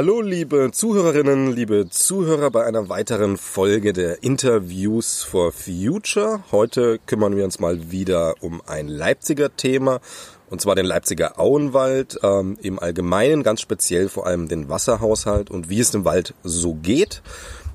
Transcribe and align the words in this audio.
Hallo 0.00 0.22
liebe 0.22 0.70
Zuhörerinnen, 0.72 1.52
liebe 1.52 1.90
Zuhörer 1.90 2.50
bei 2.50 2.64
einer 2.64 2.88
weiteren 2.88 3.36
Folge 3.36 3.92
der 3.92 4.22
Interviews 4.22 5.22
for 5.22 5.52
Future. 5.52 6.42
Heute 6.50 6.98
kümmern 7.04 7.36
wir 7.36 7.44
uns 7.44 7.58
mal 7.58 7.90
wieder 7.90 8.34
um 8.40 8.62
ein 8.66 8.88
Leipziger 8.88 9.54
Thema 9.54 10.00
und 10.48 10.62
zwar 10.62 10.74
den 10.74 10.86
Leipziger 10.86 11.38
Auenwald 11.38 12.18
ähm, 12.22 12.56
im 12.62 12.78
Allgemeinen, 12.78 13.42
ganz 13.42 13.60
speziell 13.60 14.08
vor 14.08 14.26
allem 14.26 14.48
den 14.48 14.70
Wasserhaushalt 14.70 15.50
und 15.50 15.68
wie 15.68 15.80
es 15.80 15.90
dem 15.90 16.06
Wald 16.06 16.32
so 16.44 16.72
geht. 16.72 17.20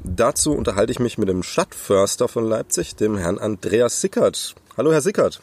Dazu 0.04 0.55
unterhalte 0.55 0.92
ich 0.92 1.00
mich 1.00 1.20
mit 1.20 1.30
dem 1.30 1.44
Stadtförster 1.44 2.28
von 2.28 2.50
Leipzig, 2.50 2.96
dem 2.96 3.18
Herrn 3.18 3.38
Andreas 3.38 4.02
Sickert. 4.02 4.55
Hallo 4.78 4.92
Herr 4.92 5.02
Sickert. 5.02 5.42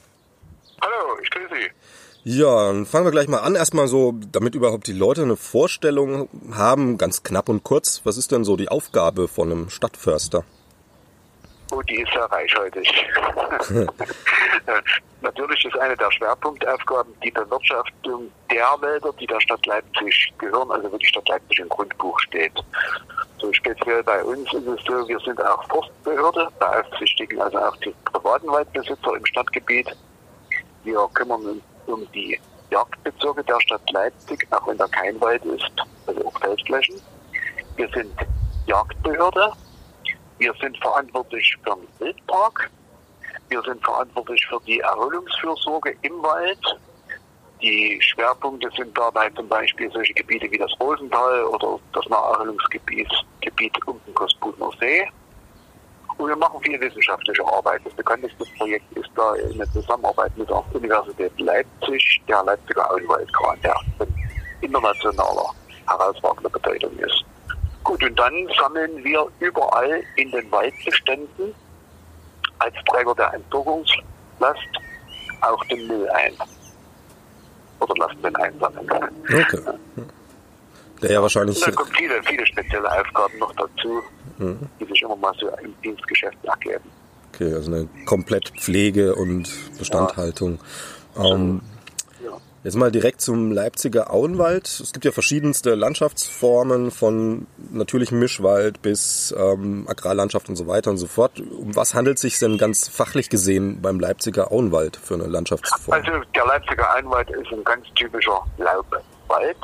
Hallo, 0.81 1.17
ich 1.23 1.31
grüße 1.31 1.55
Sie. 1.55 1.71
Ja, 2.25 2.67
dann 2.67 2.87
fangen 2.87 3.05
wir 3.05 3.11
gleich 3.11 3.27
mal 3.27 3.41
an. 3.41 3.57
Erstmal 3.57 3.89
so, 3.89 4.15
damit 4.31 4.55
überhaupt 4.55 4.87
die 4.87 4.93
Leute 4.93 5.23
eine 5.23 5.37
Vorstellung 5.37 6.29
haben, 6.53 6.97
ganz 6.97 7.25
knapp 7.25 7.49
und 7.49 7.65
kurz. 7.65 8.01
Was 8.05 8.17
ist 8.17 8.31
denn 8.31 8.45
so 8.45 8.57
die 8.57 8.69
Aufgabe 8.69 9.27
von 9.27 9.51
einem 9.51 9.71
Stadtförster? 9.71 10.45
Oh, 11.73 11.83
die 11.83 11.97
ist 11.97 12.13
sehr 12.13 12.25
reichhaltig. 12.25 12.89
Natürlich 15.21 15.65
ist 15.65 15.77
eine 15.79 15.97
der 15.97 16.13
Schwerpunktaufgaben 16.13 17.13
die 17.25 17.31
Bewirtschaftung 17.33 18.31
der 18.51 18.77
Wälder, 18.81 19.13
die 19.19 19.27
der 19.27 19.41
Stadt 19.41 19.65
Leipzig 19.67 20.33
gehören, 20.39 20.71
also 20.71 20.93
wo 20.93 20.99
die 20.99 21.07
Stadt 21.07 21.29
Leipzig 21.29 21.59
im 21.59 21.69
Grundbuch 21.71 22.21
steht. 22.21 22.53
So 23.39 23.53
speziell 23.53 24.03
bei 24.05 24.23
uns 24.23 24.53
ist 24.53 24.67
es 24.67 24.85
so, 24.85 25.09
wir 25.09 25.19
sind 25.21 25.43
auch 25.43 25.67
Forstbehörde, 25.69 26.49
beaufsichtigen 26.61 27.41
also 27.41 27.59
auch 27.59 27.77
die 27.79 27.95
privaten 28.05 28.47
Waldbesitzer 28.49 29.17
im 29.17 29.27
Stadtgebiet. 29.27 29.89
Wir 30.85 31.09
kümmern 31.15 31.47
uns 31.47 31.63
um 31.87 32.07
die 32.13 32.39
Jagdbezirke 32.71 33.45
der 33.45 33.61
Stadt 33.61 33.91
Leipzig, 33.91 34.47
auch 34.51 34.67
wenn 34.67 34.79
da 34.79 34.87
kein 34.89 35.21
Wald 35.21 35.45
ist, 35.45 35.71
also 36.07 36.27
auch 36.27 36.39
Feldflächen. 36.41 37.01
Wir 37.77 37.89
sind 37.91 38.13
Jagdbehörde. 38.67 39.53
Wir 40.39 40.55
sind 40.61 40.77
verantwortlich 40.79 41.57
für 41.63 41.75
den 41.75 41.89
Wildpark. 41.99 42.71
Wir 43.49 43.63
sind 43.63 43.85
verantwortlich 43.85 44.45
für 44.49 44.61
die 44.67 44.81
Erholungsfürsorge 44.81 45.95
im 46.03 46.23
Wald. 46.23 46.81
Die 47.61 48.01
Schwerpunkte 48.03 48.69
sind 48.77 48.97
dabei 48.97 49.31
zum 49.31 49.49
Beispiel 49.49 49.91
solche 49.93 50.15
Gebiete 50.15 50.51
wie 50.51 50.59
das 50.59 50.73
Rosental 50.81 51.45
oder 51.45 51.79
das 51.93 52.05
Naherholungsgebiet 52.09 53.09
Gebiet 53.41 53.87
um 53.87 54.01
den 54.07 54.15
Kospuner 54.15 54.71
See. 54.81 55.07
Und 56.19 56.29
wir 56.29 56.37
machen 56.37 56.61
viel 56.63 56.81
wissenschaftliche 56.81 57.45
Arbeit. 57.47 57.81
Das 57.85 57.95
bekannteste 57.95 58.45
Projekt 58.57 58.97
ist 58.97 59.11
da 59.15 59.35
in 59.35 59.59
der 59.59 59.71
Zusammenarbeit 59.73 60.37
mit 60.37 60.49
der 60.49 60.63
Universität 60.75 61.33
Leipzig, 61.39 62.23
der 62.29 62.43
Leipziger 62.45 62.91
Auenwaldkran, 62.91 63.59
der 63.63 63.75
von 63.99 64.07
internationaler 64.61 65.51
herausragender 65.89 66.51
Bedeutung 66.51 66.97
ist. 66.99 67.25
Gut, 67.85 68.03
und 68.03 68.19
dann 68.19 68.49
sammeln 68.59 69.03
wir 69.03 69.27
überall 69.41 70.03
in 70.17 70.31
den 70.31 70.51
Waldbeständen 70.53 71.55
als 72.59 72.75
Träger 72.89 73.15
der 73.15 73.35
Entsorgungslast 73.35 74.69
auch 75.41 75.65
den 75.65 75.87
Müll 75.89 76.09
ein. 76.11 76.35
Oder 77.81 77.95
lassen 77.97 78.23
den 78.23 78.37
einsammeln. 78.37 78.89
Okay. 78.91 80.07
Der 81.03 81.13
ja 81.13 81.23
wahrscheinlich. 81.23 81.61
Da 81.61 81.71
kommen 81.71 81.91
viele, 81.97 82.23
viele 82.23 82.47
spezielle 82.47 82.91
Aufgaben 82.91 83.39
noch 83.39 83.53
dazu, 83.55 84.03
mhm. 84.39 84.59
die 84.81 84.85
sich 84.87 85.03
immer 85.03 85.17
mal 85.17 85.35
so 85.39 85.49
im 85.63 85.75
Dienstgeschäft 85.83 86.39
ergeben. 86.45 86.85
Okay, 87.35 87.55
also 87.55 87.73
eine 87.73 87.89
komplett 88.05 88.51
Pflege 88.51 89.15
und 89.15 89.51
Bestandhaltung. 89.79 90.59
Ja. 91.17 91.25
Ähm, 91.25 91.63
Jetzt 92.65 92.77
mal 92.77 92.93
direkt 92.93 93.21
zum 93.21 93.51
Leipziger 93.51 94.13
Auenwald. 94.13 94.69
Es 94.69 94.93
gibt 94.93 95.05
ja 95.05 95.11
verschiedenste 95.11 95.75
Landschaftsformen 95.75 96.93
von 96.93 97.49
natürlichem 97.73 98.21
Mischwald 98.21 98.81
bis 98.83 99.35
ähm, 99.37 99.85
Agrarlandschaft 99.89 100.49
und 100.49 100.55
so 100.55 100.69
weiter 100.69 100.91
und 100.91 100.99
so 100.99 101.09
fort. 101.09 101.41
Um 101.41 101.75
was 101.75 101.95
handelt 101.95 102.19
es 102.19 102.23
sich 102.23 102.39
denn 102.39 102.59
ganz 102.59 102.89
fachlich 102.89 103.31
gesehen 103.31 103.83
beim 103.83 103.99
Leipziger 103.99 104.53
Auenwald 104.53 104.97
für 104.97 105.15
eine 105.15 105.25
Landschaftsform? 105.25 105.93
Also 105.93 106.13
der 106.37 106.47
Leipziger 106.47 106.95
Auenwald 106.95 107.31
ist 107.31 107.53
ein 107.53 107.65
ganz 107.65 107.85
typischer 107.97 108.45
Laubwald. 108.59 109.57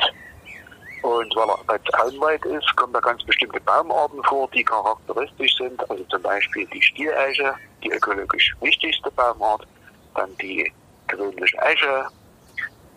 Und 1.02 1.36
weil 1.36 1.48
er 1.48 1.58
als 1.66 1.94
Auenwald 1.94 2.44
ist, 2.46 2.76
kommen 2.76 2.92
da 2.92 3.00
ganz 3.00 3.22
bestimmte 3.24 3.60
Baumarten 3.60 4.22
vor, 4.24 4.48
die 4.50 4.64
charakteristisch 4.64 5.56
sind. 5.56 5.90
Also 5.90 6.02
zum 6.04 6.22
Beispiel 6.22 6.66
die 6.66 6.82
Stieleiche, 6.82 7.54
die 7.82 7.90
ökologisch 7.90 8.54
wichtigste 8.60 9.10
Baumart, 9.12 9.66
dann 10.14 10.36
die 10.38 10.70
gewöhnliche 11.06 11.62
Eiche, 11.62 12.06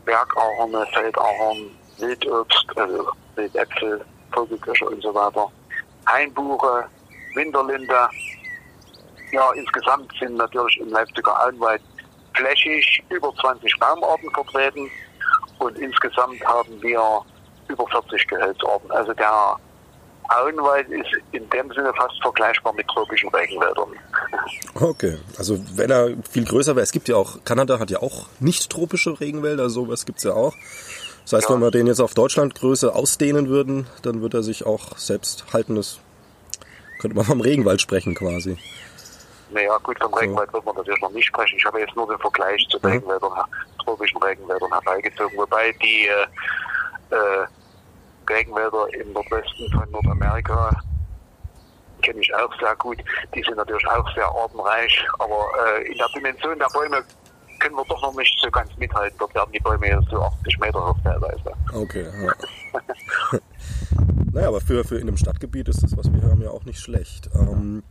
Bergahorne, 0.05 0.85
Feldahorn, 0.93 1.69
Wildobst, 1.97 2.65
also 2.75 3.11
Wildäpfel, 3.35 4.03
Vogelkirsche 4.31 4.89
und 4.89 5.01
so 5.01 5.13
weiter, 5.13 5.51
Hainbuche, 6.07 6.85
Winterlinde. 7.35 8.09
Ja, 9.31 9.51
insgesamt 9.53 10.11
sind 10.19 10.35
natürlich 10.35 10.77
im 10.79 10.89
Leipziger 10.89 11.39
Auenwald 11.45 11.81
flächig 12.33 13.03
über 13.09 13.33
20 13.41 13.77
Baumarten 13.79 14.29
vertreten 14.31 14.89
und 15.59 15.77
insgesamt 15.77 16.43
haben 16.45 16.81
wir 16.81 17.23
über 17.71 17.87
40 17.87 18.27
Gehölzarten. 18.27 18.91
Also 18.91 19.13
der 19.13 19.57
Auenwald 20.29 20.87
ist 20.89 21.09
in 21.33 21.49
dem 21.49 21.71
Sinne 21.73 21.93
fast 21.95 22.21
vergleichbar 22.21 22.73
mit 22.73 22.87
tropischen 22.87 23.29
Regenwäldern. 23.29 23.89
Okay, 24.73 25.17
also 25.37 25.59
wenn 25.75 25.91
er 25.91 26.11
viel 26.29 26.45
größer 26.45 26.75
wäre, 26.75 26.83
es 26.83 26.93
gibt 26.93 27.09
ja 27.09 27.15
auch, 27.17 27.43
Kanada 27.43 27.77
hat 27.77 27.91
ja 27.91 28.01
auch 28.01 28.27
nicht 28.39 28.69
tropische 28.69 29.19
Regenwälder, 29.19 29.69
sowas 29.69 30.05
gibt 30.05 30.19
es 30.19 30.23
ja 30.23 30.33
auch. 30.33 30.55
Das 31.23 31.33
heißt, 31.33 31.49
ja. 31.49 31.55
wenn 31.55 31.61
wir 31.61 31.71
den 31.71 31.87
jetzt 31.87 31.99
auf 31.99 32.13
Deutschlandgröße 32.13 32.95
ausdehnen 32.95 33.49
würden, 33.49 33.87
dann 34.01 34.21
würde 34.21 34.39
er 34.39 34.43
sich 34.43 34.65
auch 34.65 34.97
selbst 34.97 35.45
halten. 35.53 35.75
Das 35.75 35.99
könnte 36.99 37.15
man 37.15 37.25
vom 37.25 37.41
Regenwald 37.41 37.81
sprechen 37.81 38.15
quasi. 38.15 38.57
Naja, 39.51 39.77
gut, 39.83 39.99
vom 39.99 40.13
Regenwald 40.13 40.49
so. 40.49 40.53
wird 40.53 40.65
man 40.65 40.75
natürlich 40.77 41.01
noch 41.01 41.11
nicht 41.11 41.27
sprechen. 41.27 41.57
Ich 41.57 41.65
habe 41.65 41.79
jetzt 41.79 41.95
nur 41.95 42.07
den 42.07 42.19
Vergleich 42.19 42.65
zu 42.69 42.77
mhm. 42.77 42.85
Regenwäldern, 42.85 43.33
tropischen 43.83 44.23
Regenwäldern 44.23 44.71
herbeigezogen, 44.71 45.37
wobei 45.37 45.73
die 45.81 46.07
äh, 46.07 47.15
äh 47.15 47.45
Regenwälder 48.31 48.87
im 48.93 49.13
Nordwesten 49.13 49.71
von 49.71 49.89
Nordamerika 49.91 50.71
kenne 52.01 52.19
ich 52.19 52.33
auch 52.33 52.51
sehr 52.59 52.75
gut. 52.75 52.97
Die 53.35 53.43
sind 53.43 53.57
natürlich 53.57 53.87
auch 53.87 54.13
sehr 54.13 54.25
artenreich, 54.25 55.05
aber 55.19 55.47
äh, 55.77 55.91
in 55.91 55.97
der 55.97 56.07
Dimension 56.15 56.57
der 56.57 56.67
Bäume 56.73 57.03
können 57.59 57.75
wir 57.75 57.85
doch 57.85 58.01
noch 58.01 58.15
nicht 58.15 58.35
so 58.41 58.49
ganz 58.49 58.75
mithalten. 58.77 59.17
Dort 59.19 59.35
werden 59.35 59.51
die 59.53 59.59
Bäume 59.59 59.87
ja 59.87 60.01
so 60.09 60.21
80 60.21 60.59
Meter 60.59 60.87
hoch 60.87 60.97
teilweise. 61.03 61.51
Okay. 61.73 62.07
Ja. 62.23 62.79
naja, 64.33 64.47
aber 64.47 64.61
für, 64.61 64.83
für 64.83 64.95
in 64.95 65.07
einem 65.07 65.17
Stadtgebiet 65.17 65.69
ist 65.69 65.83
das, 65.83 65.95
was 65.95 66.11
wir 66.11 66.23
haben, 66.23 66.41
ja 66.41 66.49
auch 66.49 66.65
nicht 66.65 66.79
schlecht. 66.79 67.29
Ähm, 67.35 67.83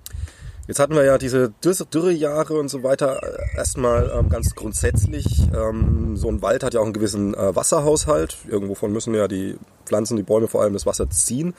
Jetzt 0.70 0.78
hatten 0.78 0.94
wir 0.94 1.03
ja 1.03 1.19
diese 1.19 1.50
Dürrejahre 1.50 2.54
und 2.54 2.69
so 2.69 2.84
weiter. 2.84 3.20
Erstmal 3.56 4.08
ähm, 4.14 4.28
ganz 4.28 4.54
grundsätzlich, 4.54 5.26
ähm, 5.53 6.16
so 6.16 6.28
ein 6.28 6.42
Wald 6.42 6.62
hat 6.62 6.75
ja 6.75 6.78
auch 6.78 6.84
einen 6.84 6.92
gewissen 6.92 7.34
äh, 7.34 7.56
Wasserhaushalt. 7.56 8.36
Irgendwovon 8.47 8.92
müssen 8.92 9.12
ja 9.12 9.26
die 9.26 9.58
Pflanzen, 9.84 10.16
die 10.16 10.22
Bäume 10.22 10.47
vor 10.47 10.62
allem 10.62 10.72
das 10.72 10.86
Wasser 10.86 11.10
ziehen. 11.10 11.56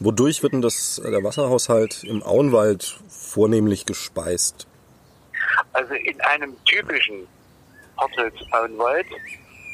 Wodurch 0.00 0.42
wird 0.42 0.54
denn 0.54 0.62
das, 0.62 0.98
äh, 0.98 1.10
der 1.10 1.22
Wasserhaushalt 1.22 2.04
im 2.04 2.22
Auenwald 2.22 3.00
vornehmlich 3.10 3.84
gespeist? 3.84 4.66
Also 5.74 5.92
in 5.92 6.18
einem 6.22 6.56
typischen 6.64 7.26
Hartholz-Auenwald 7.98 9.06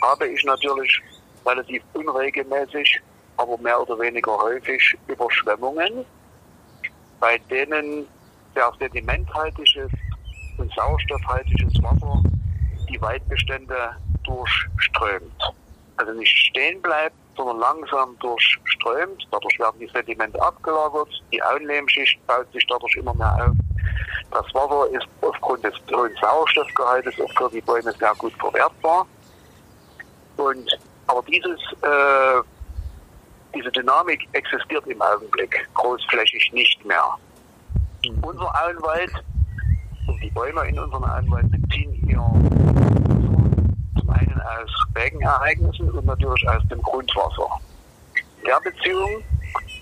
habe 0.03 0.27
ich 0.27 0.43
natürlich 0.43 1.01
relativ 1.47 1.81
unregelmäßig, 1.93 3.01
aber 3.37 3.57
mehr 3.59 3.81
oder 3.81 3.97
weniger 4.01 4.37
häufig 4.37 4.99
Überschwemmungen, 5.07 6.05
bei 7.21 7.39
denen 7.49 8.09
sehr 8.55 8.73
sedimenthaltiges 8.79 9.91
und 10.59 10.73
sauerstoffhaltiges 10.75 11.83
Wasser 11.83 12.23
die 12.89 13.01
Waldbestände 13.01 13.97
durchströmt. 14.25 15.55
Also 15.97 16.13
nicht 16.13 16.37
stehen 16.37 16.81
bleibt, 16.83 17.15
sondern 17.37 17.59
langsam 17.59 18.17
durchströmt. 18.21 19.27
Dadurch 19.31 19.59
werden 19.59 19.79
die 19.81 19.89
Sedimente 19.89 20.41
abgelagert, 20.43 21.09
die 21.33 21.43
Auenlehmschicht 21.43 22.25
baut 22.27 22.51
sich 22.53 22.67
dadurch 22.67 22.97
immer 22.97 23.15
mehr 23.15 23.35
auf. 23.47 23.57
Das 24.31 24.55
Wasser 24.55 24.91
ist 24.91 25.07
aufgrund 25.21 25.65
des 25.65 25.75
hohen 25.93 26.15
Sauerstoffgehaltes 26.21 27.21
auch 27.21 27.33
für 27.37 27.51
die 27.51 27.61
Bäume 27.61 27.93
sehr 27.93 28.15
gut 28.17 28.33
verwertbar. 28.35 29.07
Und 30.37 30.79
aber 31.07 31.23
dieses, 31.23 31.59
äh, 31.83 32.43
diese 33.55 33.71
Dynamik 33.73 34.29
existiert 34.33 34.87
im 34.87 35.03
Augenblick 35.03 35.69
großflächig 35.75 36.53
nicht 36.53 36.85
mehr. 36.85 37.19
Mhm. 38.05 38.23
Unser 38.23 38.51
Auenwald 38.55 39.13
und 40.07 40.23
die 40.23 40.31
Bäume 40.31 40.67
in 40.69 40.79
unserem 40.79 41.05
Auenwald 41.05 41.51
beziehen 41.51 41.95
ihr 42.09 42.23
zum 43.99 44.11
einen 44.11 44.41
aus 44.41 44.71
Regenereignissen 44.97 45.91
und 45.91 46.05
natürlich 46.07 46.49
aus 46.49 46.63
dem 46.69 46.81
Grundwasser. 46.83 47.61
In 48.39 48.45
der 48.47 48.61
Beziehung 48.61 49.23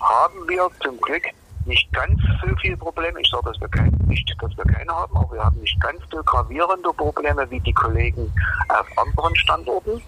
haben 0.01 0.47
wir 0.47 0.69
zum 0.83 0.99
Glück 1.01 1.23
nicht 1.65 1.91
ganz 1.93 2.19
so 2.41 2.55
viele 2.61 2.77
Probleme. 2.77 3.21
Ich 3.21 3.29
sage 3.29 3.45
dass 3.45 3.61
wir 3.61 3.67
kein, 3.69 3.91
nicht, 4.07 4.35
dass 4.41 4.57
wir 4.57 4.65
keine 4.65 4.91
haben, 4.91 5.15
aber 5.15 5.33
wir 5.33 5.43
haben 5.43 5.59
nicht 5.59 5.79
ganz 5.79 5.99
so 6.11 6.21
gravierende 6.23 6.89
Probleme 6.93 7.49
wie 7.49 7.59
die 7.61 7.73
Kollegen 7.73 8.31
auf 8.69 8.87
anderen 8.97 9.35
Standorten. 9.35 10.01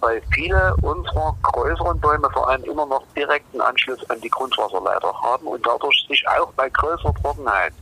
Weil 0.00 0.22
viele 0.32 0.74
unserer 0.82 1.36
größeren 1.42 1.98
Bäume 2.00 2.28
vor 2.30 2.48
allem 2.48 2.64
immer 2.64 2.86
noch 2.86 3.04
direkten 3.16 3.60
Anschluss 3.60 4.08
an 4.10 4.20
die 4.20 4.28
Grundwasserleiter 4.28 5.12
haben 5.22 5.46
und 5.46 5.64
dadurch 5.66 6.04
sich 6.08 6.24
auch 6.28 6.52
bei 6.54 6.68
größerer 6.68 7.14
Trockenheit 7.14 7.72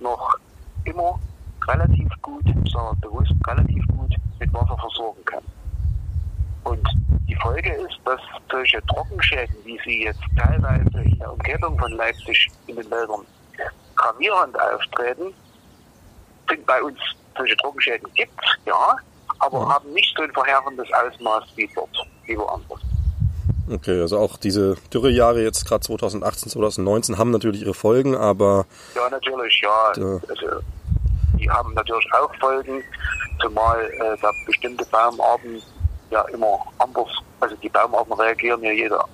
noch 0.00 0.36
immer 0.84 1.18
relativ 1.66 2.08
gut, 2.22 2.44
sage 2.72 2.96
bewusst, 3.00 3.32
relativ 3.46 3.86
gut 3.88 4.14
mit 4.38 4.52
Wasser 4.52 4.76
versorgen 4.78 5.24
kann. 5.24 5.42
Und 6.64 6.86
die 7.28 7.36
Folge 7.36 7.72
ist, 7.74 7.98
dass 8.04 8.20
solche 8.50 8.84
Trockenschäden, 8.86 9.56
wie 9.64 9.78
sie 9.84 10.04
jetzt 10.04 10.20
teilweise 10.36 11.02
in 11.02 11.18
der 11.18 11.32
Umgebung 11.32 11.78
von 11.78 11.92
Leipzig 11.92 12.48
in 12.66 12.76
den 12.76 12.90
Wäldern 12.90 13.26
gravierend 13.94 14.60
auftreten, 14.60 15.32
sind 16.48 16.66
bei 16.66 16.82
uns 16.82 16.98
solche 17.36 17.56
Trockenschäden 17.56 18.12
gibt, 18.14 18.40
ja, 18.64 18.96
aber 19.46 19.60
ja. 19.60 19.68
haben 19.74 19.92
nicht 19.92 20.14
so 20.16 20.22
ein 20.22 20.32
verheerendes 20.32 20.88
Ausmaß 20.92 21.44
wie 21.54 21.68
dort, 21.74 21.90
wie 22.24 22.36
woanders. 22.36 22.80
Okay, 23.68 24.00
also 24.00 24.18
auch 24.18 24.36
diese 24.36 24.76
Dürrejahre 24.92 25.42
jetzt 25.42 25.66
gerade 25.66 25.80
2018, 25.80 26.50
2019 26.50 27.18
haben 27.18 27.30
natürlich 27.30 27.62
ihre 27.62 27.74
Folgen, 27.74 28.16
aber... 28.16 28.66
Ja, 28.94 29.08
natürlich, 29.10 29.60
ja. 29.60 29.88
Also, 29.88 30.60
die 31.38 31.50
haben 31.50 31.74
natürlich 31.74 32.06
auch 32.12 32.32
Folgen, 32.38 32.82
zumal 33.40 33.80
äh, 33.80 34.16
da 34.22 34.30
bestimmte 34.46 34.84
Baumarten 34.86 35.60
ja 36.10 36.22
immer 36.32 36.58
anders, 36.78 37.08
also 37.40 37.56
die 37.56 37.68
Baumarten 37.68 38.12
reagieren 38.12 38.62
ja 38.62 38.70
jeder, 38.70 39.04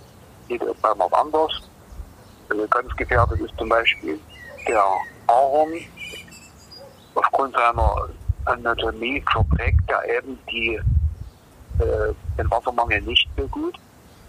jede 0.49 0.75
Baumart 0.83 1.13
anders. 1.15 1.53
Also 2.49 2.67
ganz 2.69 2.95
gefährdet 2.97 3.41
ist 3.41 3.55
zum 3.57 3.69
Beispiel 3.69 4.19
der 4.69 4.85
Ahorn. 5.27 5.73
Aufgrund 7.15 7.55
seiner 7.55 8.09
Anatomie 8.45 9.23
verträgt 9.33 9.89
er 9.89 10.19
eben 10.19 10.39
die, 10.51 10.75
äh, 11.79 12.13
den 12.39 12.51
Wassermangel 12.51 13.01
nicht 13.03 13.29
so 13.37 13.47
gut 13.49 13.79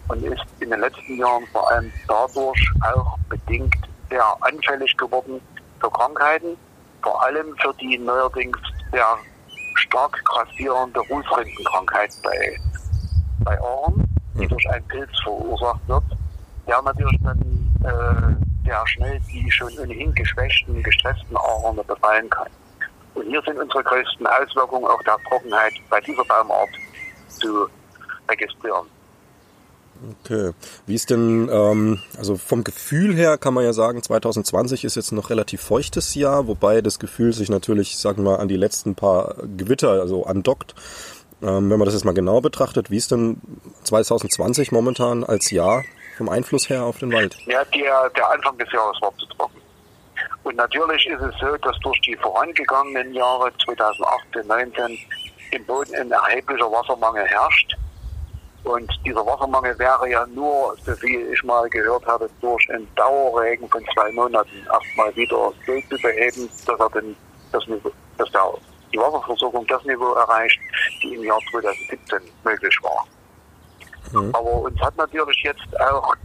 und 0.07 0.23
ist 0.23 0.43
in 0.59 0.69
den 0.69 0.79
letzten 0.79 1.17
Jahren 1.17 1.45
vor 1.51 1.69
allem 1.71 1.91
dadurch 2.07 2.69
auch 2.81 3.17
bedingt 3.29 3.75
sehr 4.09 4.37
anfällig 4.41 4.95
geworden 4.97 5.41
für 5.79 5.89
Krankheiten, 5.89 6.57
vor 7.01 7.23
allem 7.23 7.55
für 7.61 7.73
die 7.79 7.97
neuerdings 7.97 8.57
sehr 8.91 9.17
stark 9.75 10.19
grassierende 10.25 10.99
Rußrindenkrankheit 10.99 12.11
bei, 12.23 12.57
bei 13.39 13.59
Ohren, 13.61 14.07
die 14.35 14.47
durch 14.47 14.69
einen 14.69 14.87
Pilz 14.87 15.09
verursacht 15.23 15.81
wird, 15.87 16.03
der 16.67 16.81
natürlich 16.81 17.19
dann 17.23 17.41
äh, 17.83 18.65
sehr 18.65 18.87
schnell 18.87 19.19
die 19.31 19.51
schon 19.51 19.77
ohnehin 19.79 20.13
geschwächten, 20.13 20.81
gestressten 20.83 21.35
Ahorne 21.35 21.83
befallen 21.83 22.29
kann. 22.29 22.47
Und 23.15 23.27
hier 23.27 23.41
sind 23.45 23.57
unsere 23.57 23.83
größten 23.83 24.25
Auswirkungen 24.25 24.85
auch 24.85 25.01
der 25.03 25.17
Trockenheit 25.29 25.73
bei 25.89 25.99
dieser 26.01 26.23
Baumart 26.25 26.69
zu 27.29 27.67
registrieren. 28.29 28.87
Okay. 30.21 30.51
Wie 30.85 30.95
ist 30.95 31.09
denn, 31.09 31.49
ähm, 31.51 32.01
also 32.17 32.35
vom 32.35 32.63
Gefühl 32.63 33.15
her 33.15 33.37
kann 33.37 33.53
man 33.53 33.63
ja 33.63 33.73
sagen, 33.73 34.03
2020 34.03 34.83
ist 34.83 34.95
jetzt 34.95 35.11
noch 35.11 35.29
relativ 35.29 35.61
feuchtes 35.61 36.15
Jahr, 36.15 36.47
wobei 36.47 36.81
das 36.81 36.99
Gefühl 36.99 37.31
sich 37.33 37.49
natürlich, 37.49 37.97
sagen 37.97 38.23
wir 38.23 38.31
mal, 38.31 38.39
an 38.39 38.47
die 38.47 38.57
letzten 38.57 38.95
paar 38.95 39.35
Gewitter, 39.55 39.91
also 39.91 40.25
andockt. 40.25 40.75
Ähm, 41.41 41.69
wenn 41.69 41.79
man 41.79 41.85
das 41.85 41.93
jetzt 41.93 42.05
mal 42.05 42.13
genau 42.13 42.41
betrachtet, 42.41 42.89
wie 42.89 42.97
ist 42.97 43.11
denn 43.11 43.41
2020 43.83 44.71
momentan 44.71 45.23
als 45.23 45.51
Jahr 45.51 45.83
vom 46.17 46.29
Einfluss 46.29 46.69
her 46.69 46.83
auf 46.83 46.99
den 46.99 47.11
Wald? 47.11 47.37
Ja, 47.45 47.63
der, 47.65 48.09
der 48.09 48.31
Anfang 48.31 48.57
des 48.57 48.71
Jahres 48.71 49.01
war 49.01 49.13
zu 49.17 49.25
trocken. 49.27 49.62
Und 50.43 50.57
natürlich 50.57 51.05
ist 51.07 51.21
es 51.21 51.35
so, 51.39 51.55
dass 51.57 51.77
durch 51.79 51.99
die 52.01 52.15
vorangegangenen 52.17 53.13
Jahre 53.13 53.51
2018, 53.63 54.43
2019 54.43 54.99
im 55.51 55.65
Boden 55.65 55.95
ein 55.95 56.11
erheblicher 56.11 56.69
Wassermangel 56.71 57.25
herrscht. 57.25 57.75
Und 58.63 58.89
dieser 59.05 59.25
Wassermangel 59.25 59.77
wäre 59.77 60.09
ja 60.09 60.25
nur, 60.27 60.75
so 60.85 60.91
wie 61.01 61.17
ich 61.17 61.43
mal 61.43 61.69
gehört 61.69 62.05
habe, 62.05 62.29
durch 62.41 62.69
einen 62.71 62.87
Dauerregen 62.95 63.67
von 63.69 63.83
zwei 63.93 64.11
Monaten 64.11 64.65
erstmal 64.71 65.15
wieder 65.15 65.51
so 65.65 65.81
zu 65.89 66.01
beheben, 66.01 66.49
dass 66.65 66.79
er 66.79 66.89
den, 66.89 67.15
das 67.51 67.67
Niveau, 67.67 67.91
dass 68.17 68.29
der, 68.31 68.53
die 68.93 68.97
Wasserversorgung 68.97 69.65
das 69.67 69.83
Niveau 69.83 70.13
erreicht, 70.13 70.59
die 71.01 71.15
im 71.15 71.23
Jahr 71.23 71.39
2017 71.51 72.19
möglich 72.43 72.77
war. 72.81 73.05
Mhm. 74.11 74.33
Aber 74.33 74.61
uns 74.61 74.79
hat 74.81 74.95
natürlich 74.97 75.43
jetzt 75.43 75.81
auch 75.81 76.15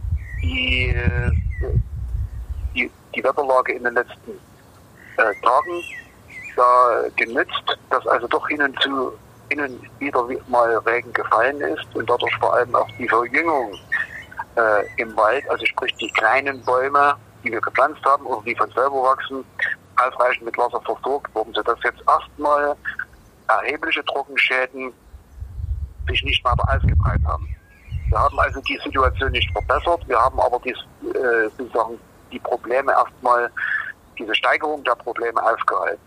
die, 0.41 0.95
die, 3.15 3.23
Wetterlage 3.23 3.73
in 3.73 3.83
den 3.83 3.93
letzten 3.93 4.31
äh, 5.17 5.33
Tagen 5.41 5.83
da 6.55 7.03
genützt, 7.15 7.77
dass 7.89 8.05
also 8.07 8.27
doch 8.27 8.47
hin 8.47 8.61
und 8.61 8.79
zu 8.81 9.13
innen 9.49 9.79
wieder 9.99 10.27
mal 10.47 10.77
Regen 10.79 11.11
gefallen 11.13 11.59
ist 11.61 11.87
und 11.93 12.09
dadurch 12.09 12.35
vor 12.37 12.53
allem 12.53 12.73
auch 12.75 12.87
die 12.97 13.07
Verjüngung 13.07 13.73
äh, 14.55 15.01
im 15.01 15.15
Wald, 15.15 15.49
also 15.49 15.65
sprich 15.65 15.93
die 15.95 16.11
kleinen 16.11 16.63
Bäume, 16.63 17.15
die 17.43 17.51
wir 17.51 17.61
gepflanzt 17.61 18.03
haben 18.05 18.25
oder 18.25 18.41
die 18.43 18.55
von 18.55 18.69
selber 18.71 19.03
wachsen, 19.03 19.43
ausreichend 19.97 20.45
mit 20.45 20.57
Wasser 20.57 20.81
versorgt 20.81 21.33
wurden, 21.33 21.53
sodass 21.53 21.79
jetzt 21.83 22.01
erstmal 22.07 22.75
erhebliche 23.47 24.03
Trockenschäden 24.05 24.93
sich 26.07 26.23
nicht 26.23 26.43
weiter 26.43 26.63
ausgebreitet 26.67 27.25
haben. 27.25 27.55
Wir 28.09 28.19
haben 28.19 28.39
also 28.39 28.59
die 28.61 28.79
Situation 28.83 29.31
nicht 29.31 29.51
verbessert, 29.51 30.07
wir 30.07 30.19
haben 30.19 30.39
aber 30.39 30.59
die, 30.59 30.71
äh, 30.71 31.49
sozusagen 31.57 31.99
die 32.31 32.39
Probleme 32.39 32.91
erstmal, 32.91 33.49
diese 34.17 34.35
Steigerung 34.35 34.83
der 34.83 34.95
Probleme 34.95 35.41
aufgehalten. 35.41 36.01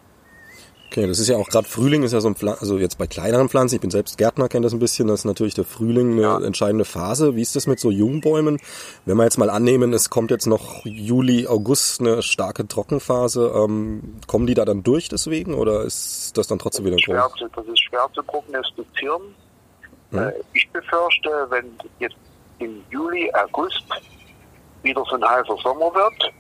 Okay, 0.93 1.07
das 1.07 1.19
ist 1.19 1.29
ja 1.29 1.39
auch 1.39 1.49
gerade 1.49 1.67
Frühling 1.67 2.03
ist 2.03 2.13
ja 2.13 2.21
so 2.21 2.29
ein 2.29 2.35
Pfl 2.35 2.51
also 2.51 2.77
jetzt 2.77 2.99
bei 2.99 3.07
kleineren 3.07 3.49
Pflanzen, 3.49 3.77
ich 3.77 3.81
bin 3.81 3.91
selbst 3.91 4.19
Gärtner, 4.19 4.51
kenne 4.51 4.65
das 4.65 4.75
ein 4.75 4.79
bisschen, 4.79 5.09
das 5.09 5.21
ist 5.21 5.25
natürlich 5.25 5.55
der 5.55 5.65
Frühling 5.65 6.13
eine 6.13 6.21
ja. 6.21 6.39
entscheidende 6.39 6.85
Phase. 6.85 7.35
Wie 7.35 7.41
ist 7.41 7.57
das 7.57 7.67
mit 7.67 7.81
so 7.81 7.91
Jungbäumen? 7.91 8.61
Wenn 9.07 9.17
wir 9.17 9.25
jetzt 9.25 9.39
mal 9.39 9.49
annehmen, 9.49 9.95
es 9.95 10.11
kommt 10.11 10.31
jetzt 10.31 10.45
noch 10.45 10.85
Juli, 10.85 11.47
August 11.49 12.01
eine 12.01 12.21
starke 12.21 12.69
Trockenphase, 12.69 13.55
ähm, 13.57 14.21
kommen 14.27 14.47
die 14.47 14.53
da 14.53 14.67
dann 14.67 14.83
durch 14.83 15.09
deswegen 15.09 15.55
oder 15.55 15.81
ist 15.81 16.37
das 16.37 16.47
dann 16.47 16.59
trotzdem 16.59 16.85
wieder 16.85 16.99
schwer 16.99 17.27
zu, 17.39 17.49
Das 17.49 17.67
ist 17.67 17.83
schwer 17.85 18.07
zu 18.12 18.23
prognostizieren. 18.25 19.23
Hm. 20.11 20.19
Äh, 20.19 20.33
ich 20.52 20.69
befürchte, 20.73 21.47
wenn 21.49 21.71
jetzt 22.00 22.17
im 22.59 22.83
Juli, 22.91 23.33
August 23.33 23.83
wieder 24.83 25.05
so 25.09 25.17
ein 25.17 25.25
heißer 25.25 25.57
Sommer 25.62 25.95
wird, 25.95 26.33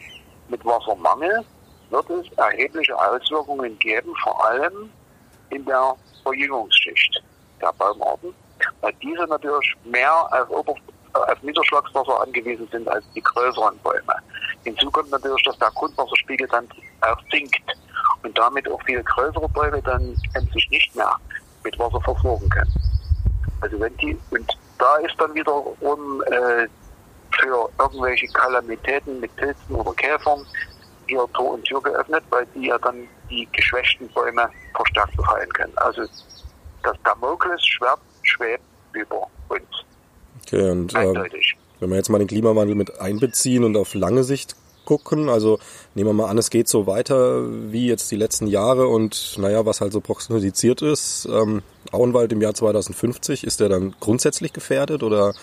mit 0.48 0.64
Wassermangel, 0.64 1.44
wird 1.90 2.10
es 2.10 2.32
erhebliche 2.38 2.96
Auswirkungen 2.96 3.78
geben, 3.78 4.14
vor 4.22 4.44
allem 4.46 4.90
in 5.50 5.64
der 5.64 5.94
Verjüngungsschicht 6.22 7.22
der 7.60 7.72
Baumarten, 7.72 8.34
weil 8.80 8.92
diese 9.02 9.24
natürlich 9.24 9.74
mehr 9.84 10.12
auf, 10.32 10.50
Ober 10.50 10.74
auf 11.12 11.42
Niederschlagswasser 11.42 12.22
angewiesen 12.22 12.66
sind 12.70 12.88
als 12.88 13.04
die 13.14 13.22
größeren 13.22 13.78
Bäume. 13.78 14.14
Hinzu 14.64 14.90
kommt 14.90 15.10
natürlich, 15.10 15.42
dass 15.44 15.58
der 15.58 15.70
Grundwasserspiegel 15.70 16.48
dann 16.48 16.68
auch 17.02 17.18
sinkt 17.30 17.60
und 18.22 18.36
damit 18.36 18.70
auch 18.70 18.80
viele 18.84 19.02
größere 19.02 19.48
Bäume 19.50 19.82
dann 19.82 20.16
sich 20.52 20.70
nicht 20.70 20.94
mehr 20.96 21.14
mit 21.64 21.78
Wasser 21.78 22.00
versorgen 22.00 22.48
können. 22.48 22.72
Also 23.60 23.78
wenn 23.78 23.96
die, 23.98 24.18
und 24.30 24.58
da 24.78 24.96
ist 24.96 25.14
dann 25.18 25.34
wiederum 25.34 26.22
äh, 26.24 26.66
für 27.42 27.68
irgendwelche 27.78 28.26
Kalamitäten 28.28 29.20
mit 29.20 29.34
Pilzen 29.36 29.74
oder 29.74 29.92
Käfern 29.94 30.46
hier 31.06 31.26
Tor 31.34 31.54
und 31.54 31.64
Tür 31.64 31.82
geöffnet, 31.82 32.22
weil 32.30 32.46
die 32.54 32.68
ja 32.68 32.78
dann 32.78 33.06
die 33.28 33.48
geschwächten 33.52 34.08
Bäume 34.08 34.48
verstärkt 34.74 35.16
befallen 35.16 35.52
können. 35.52 35.72
Also 35.76 36.02
das 36.82 36.96
Damoklesschwert 37.04 38.00
schwebt 38.22 38.62
über 38.92 39.26
uns. 39.48 39.62
Okay, 40.46 40.70
und 40.70 40.94
äh, 40.94 41.30
wenn 41.80 41.90
wir 41.90 41.96
jetzt 41.96 42.08
mal 42.08 42.18
den 42.18 42.28
Klimawandel 42.28 42.76
mit 42.76 43.00
einbeziehen 43.00 43.64
und 43.64 43.76
auf 43.76 43.94
lange 43.94 44.22
Sicht 44.22 44.56
gucken, 44.84 45.28
also 45.28 45.58
nehmen 45.94 46.10
wir 46.10 46.14
mal 46.14 46.28
an, 46.28 46.38
es 46.38 46.50
geht 46.50 46.68
so 46.68 46.86
weiter 46.86 47.44
wie 47.72 47.88
jetzt 47.88 48.10
die 48.10 48.16
letzten 48.16 48.46
Jahre 48.46 48.86
und 48.88 49.36
naja, 49.38 49.64
was 49.66 49.80
halt 49.80 49.92
so 49.92 50.00
prognostiziert 50.00 50.82
ist, 50.82 51.28
ähm, 51.30 51.62
Auenwald 51.90 52.32
im 52.32 52.40
Jahr 52.40 52.54
2050, 52.54 53.44
ist 53.44 53.60
der 53.60 53.68
dann 53.68 53.94
grundsätzlich 54.00 54.52
gefährdet 54.52 55.02
oder 55.02 55.34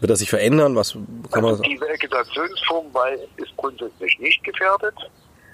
wird 0.00 0.10
das 0.10 0.20
sich 0.20 0.30
verändern? 0.30 0.74
Was 0.76 0.92
kann 1.30 1.44
also 1.44 1.62
man 1.62 1.62
die 1.62 1.80
Vegetationsform 1.80 2.86
ist 3.36 3.56
grundsätzlich 3.56 4.18
nicht 4.18 4.42
gefährdet. 4.44 4.94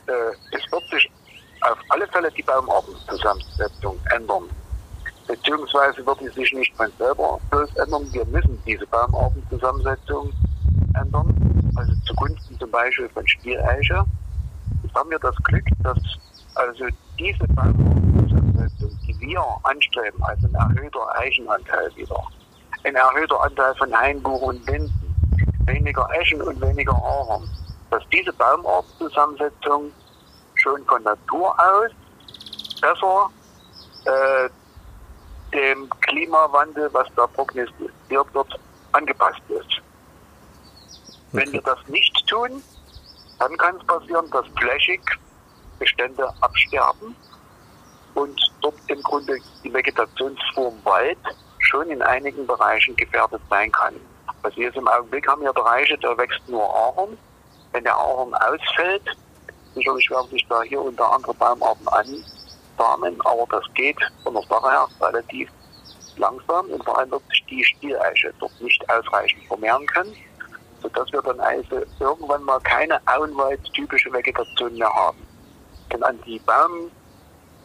Äh, 0.07 0.13
es 0.53 0.73
wird 0.73 0.89
sich 0.91 1.11
auf 1.63 1.79
alle 1.89 2.07
Fälle 2.09 2.31
die 2.33 2.43
Baumartenzusammensetzung 2.43 3.99
ändern. 4.15 4.45
Beziehungsweise 5.27 6.07
wird 6.07 6.19
sie 6.21 6.29
sich 6.29 6.53
nicht 6.53 6.75
von 6.77 6.91
selber 6.99 7.41
bloß 7.51 7.75
ändern. 7.77 8.07
Wir 8.13 8.25
müssen 8.27 8.63
diese 8.67 8.87
Baumartenzusammensetzung 8.87 10.33
ändern. 10.95 11.73
Also 11.75 11.93
zugunsten 12.07 12.59
zum 12.59 12.71
Beispiel 12.71 13.09
von 13.09 13.27
Stieleiche. 13.27 14.05
Jetzt 14.83 14.95
haben 14.95 15.11
wir 15.11 15.19
das 15.19 15.37
Glück, 15.43 15.65
dass 15.83 15.99
also 16.55 16.87
diese 17.19 17.47
Baumartenzusammensetzung, 17.49 18.99
die 19.07 19.21
wir 19.21 19.43
anstreben, 19.65 20.23
also 20.23 20.47
ein 20.47 20.55
erhöhter 20.55 21.19
Eichenanteil 21.19 21.91
wieder, 21.97 22.23
ein 22.87 22.95
erhöhter 22.95 23.43
Anteil 23.43 23.75
von 23.75 23.93
Hainbuch 23.93 24.43
und 24.43 24.65
Linden, 24.71 24.93
weniger 25.67 26.09
Eschen 26.21 26.41
und 26.41 26.61
weniger 26.61 26.95
Ahorn. 26.95 27.49
Dass 27.91 28.03
diese 28.13 28.33
Baumartzusammensetzung 28.33 29.93
schon 30.55 30.85
von 30.85 31.03
Natur 31.03 31.55
aus 31.59 31.91
besser 32.81 33.31
äh, 34.05 34.49
dem 35.53 35.91
Klimawandel, 36.01 36.89
was 36.93 37.09
da 37.17 37.27
prognostiziert 37.27 38.35
wird, 38.35 38.61
angepasst 38.93 39.43
ist. 39.49 39.83
Wenn 41.33 41.53
wir 41.53 41.63
das 41.63 41.79
nicht 41.89 42.27
tun, 42.29 42.63
dann 43.39 43.57
kann 43.57 43.77
es 43.77 43.87
passieren, 43.87 44.31
dass 44.31 44.47
flächig 44.59 45.01
Bestände 45.79 46.33
absterben 46.41 47.15
und 48.15 48.41
dort 48.63 48.75
im 48.87 49.03
Grunde 49.03 49.39
die 49.63 49.73
Vegetationsform 49.73 50.75
Wald 50.85 51.19
schon 51.67 51.91
in 51.91 52.03
einigen 52.03 52.47
Bereichen 52.47 52.97
gefährdet 52.97 53.43
sein 53.51 53.71
kann. 53.73 53.95
Also 54.43 54.61
jetzt 54.61 54.77
im 54.77 54.89
Augenblick 54.89 55.27
haben 55.27 55.43
wir 55.43 55.53
Bereiche, 55.53 55.99
da 55.99 56.17
wächst 56.17 56.49
nur 56.49 56.63
Ahorn. 56.63 57.19
Wenn 57.73 57.85
der 57.85 57.97
Ahorn 57.97 58.35
ausfällt, 58.35 59.03
sicherlich 59.75 60.09
werden 60.11 60.31
sich 60.31 60.47
da 60.49 60.63
hier 60.63 60.81
unter 60.81 61.13
andere 61.13 61.35
Baumarten 61.35 61.89
ansamen, 61.89 63.21
aber 63.23 63.47
das 63.51 63.65
geht 63.75 63.99
von 64.23 64.35
der 64.35 64.43
Sache 64.45 64.71
her 64.71 64.89
relativ 65.01 65.51
langsam 66.17 66.67
und 66.67 66.85
vor 66.85 66.99
allem 66.99 67.11
wird 67.11 67.23
sich 67.29 67.45
die 67.51 67.65
Stieleiche 67.65 68.33
dort 68.39 68.61
nicht 68.61 68.83
ausreichend 68.89 69.45
vermehren 69.45 69.87
können, 69.87 70.15
sodass 70.83 71.13
wir 71.13 71.23
dann 71.23 71.41
also 71.41 71.83
irgendwann 72.01 72.43
mal 72.45 72.61
keine 72.61 73.01
auenwald-typische 73.07 74.13
Vegetation 74.13 74.75
mehr 74.75 74.93
haben. 74.93 75.19
Denn 75.93 76.03
an 76.03 76.19
die 76.27 76.41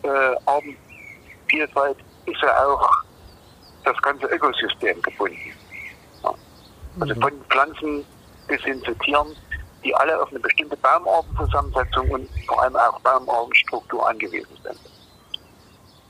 Baumartenvielfalt 0.03 1.97
äh, 1.97 2.31
ist 2.31 2.41
ja 2.41 2.65
auch 2.65 2.89
das 3.83 3.97
ganze 4.01 4.27
Ökosystem 4.27 5.01
gebunden. 5.01 5.37
Ja. 6.23 6.33
Also 6.99 7.15
mhm. 7.15 7.21
von 7.21 7.31
Pflanzen 7.49 8.05
bis 8.47 8.61
hin 8.61 8.81
zu 8.83 8.93
Tieren, 8.95 9.27
die 9.83 9.95
alle 9.95 10.21
auf 10.21 10.29
eine 10.29 10.39
bestimmte 10.39 10.77
Baumartenzusammensetzung 10.77 12.09
und 12.11 12.29
vor 12.47 12.61
allem 12.61 12.75
auch 12.75 12.99
Baumartenstruktur 13.01 14.07
angewiesen 14.07 14.57
sind. 14.63 14.79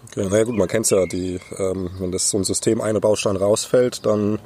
Okay, 0.09 0.27
na 0.29 0.37
ja, 0.39 0.43
gut, 0.43 0.57
man 0.57 0.67
kennt 0.67 0.85
es 0.85 0.89
ja, 0.89 1.05
die, 1.05 1.39
ähm, 1.57 1.89
wenn 1.99 2.11
das 2.11 2.29
so 2.29 2.37
ein 2.37 2.43
System 2.43 2.81
eine 2.81 2.99
Baustein 2.99 3.37
rausfällt, 3.37 4.05
dann 4.05 4.39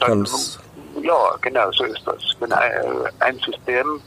kann 0.00 0.22
es. 0.22 0.58
Ja, 1.00 1.36
genau, 1.40 1.70
so 1.72 1.84
ist 1.84 2.02
das. 2.04 2.22
Wenn 2.40 2.52
ein, 2.52 2.82
ein 3.20 3.38
System 3.38 4.00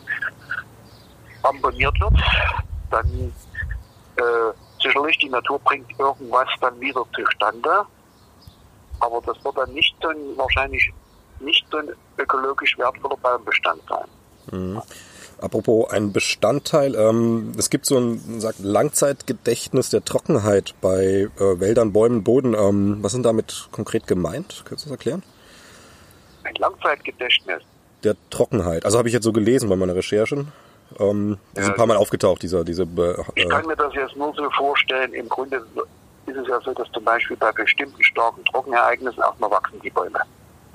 abonniert 1.41 1.99
wird, 1.99 2.13
dann 2.91 3.33
äh, 4.17 4.53
sicherlich 4.81 5.17
die 5.17 5.29
Natur 5.29 5.59
bringt 5.59 5.87
irgendwas 5.99 6.49
dann 6.61 6.79
wieder 6.79 7.05
zustande, 7.15 7.85
aber 9.07 9.21
das 9.25 9.43
wird 9.43 9.57
dann 9.57 9.73
nicht 9.73 9.95
so 10.01 10.09
ein, 10.09 10.17
wahrscheinlich 10.35 10.93
nicht 11.39 11.65
so 11.71 11.77
ein 11.77 11.89
ökologisch 12.17 12.77
wertvoller 12.77 13.17
Baumbestand 13.17 13.81
sein. 13.89 14.07
Mhm. 14.51 14.81
Apropos 15.39 15.91
ein 15.91 16.13
Bestandteil, 16.13 16.95
ähm, 16.95 17.53
es 17.57 17.69
gibt 17.69 17.85
so 17.85 17.97
ein 17.97 18.39
sagt, 18.39 18.59
Langzeitgedächtnis 18.59 19.89
der 19.89 20.03
Trockenheit 20.03 20.73
bei 20.81 21.27
äh, 21.37 21.59
Wäldern, 21.59 21.93
Bäumen, 21.93 22.23
Boden. 22.23 22.55
Ähm, 22.55 22.97
was 23.01 23.11
sind 23.11 23.23
damit 23.23 23.67
konkret 23.71 24.07
gemeint? 24.07 24.63
Kannst 24.65 24.85
du 24.85 24.89
das 24.89 24.97
erklären? 24.97 25.21
Ein 26.43 26.55
Langzeitgedächtnis? 26.55 27.61
Der 28.03 28.15
Trockenheit. 28.31 28.83
Also 28.83 28.97
habe 28.97 29.09
ich 29.09 29.13
jetzt 29.13 29.25
so 29.25 29.31
gelesen 29.31 29.69
bei 29.69 29.75
meiner 29.75 29.95
Recherchen. 29.95 30.51
Ähm, 30.99 31.37
ist 31.53 31.67
ein 31.67 31.75
paar 31.75 31.85
Mal 31.85 31.97
aufgetaucht, 31.97 32.41
dieser, 32.41 32.63
diese. 32.63 32.83
Äh, 32.83 33.23
ich 33.35 33.47
kann 33.47 33.65
mir 33.67 33.75
das 33.75 33.93
jetzt 33.93 34.15
nur 34.15 34.33
so 34.33 34.49
vorstellen. 34.51 35.13
Im 35.13 35.29
Grunde 35.29 35.63
ist 36.27 36.37
es 36.37 36.47
ja 36.47 36.59
so, 36.61 36.73
dass 36.73 36.91
zum 36.91 37.03
Beispiel 37.03 37.37
bei 37.37 37.51
bestimmten 37.51 38.03
starken 38.03 38.43
Trockenereignissen 38.45 39.21
erstmal 39.21 39.51
wachsen 39.51 39.79
die 39.81 39.89
Bäume 39.89 40.19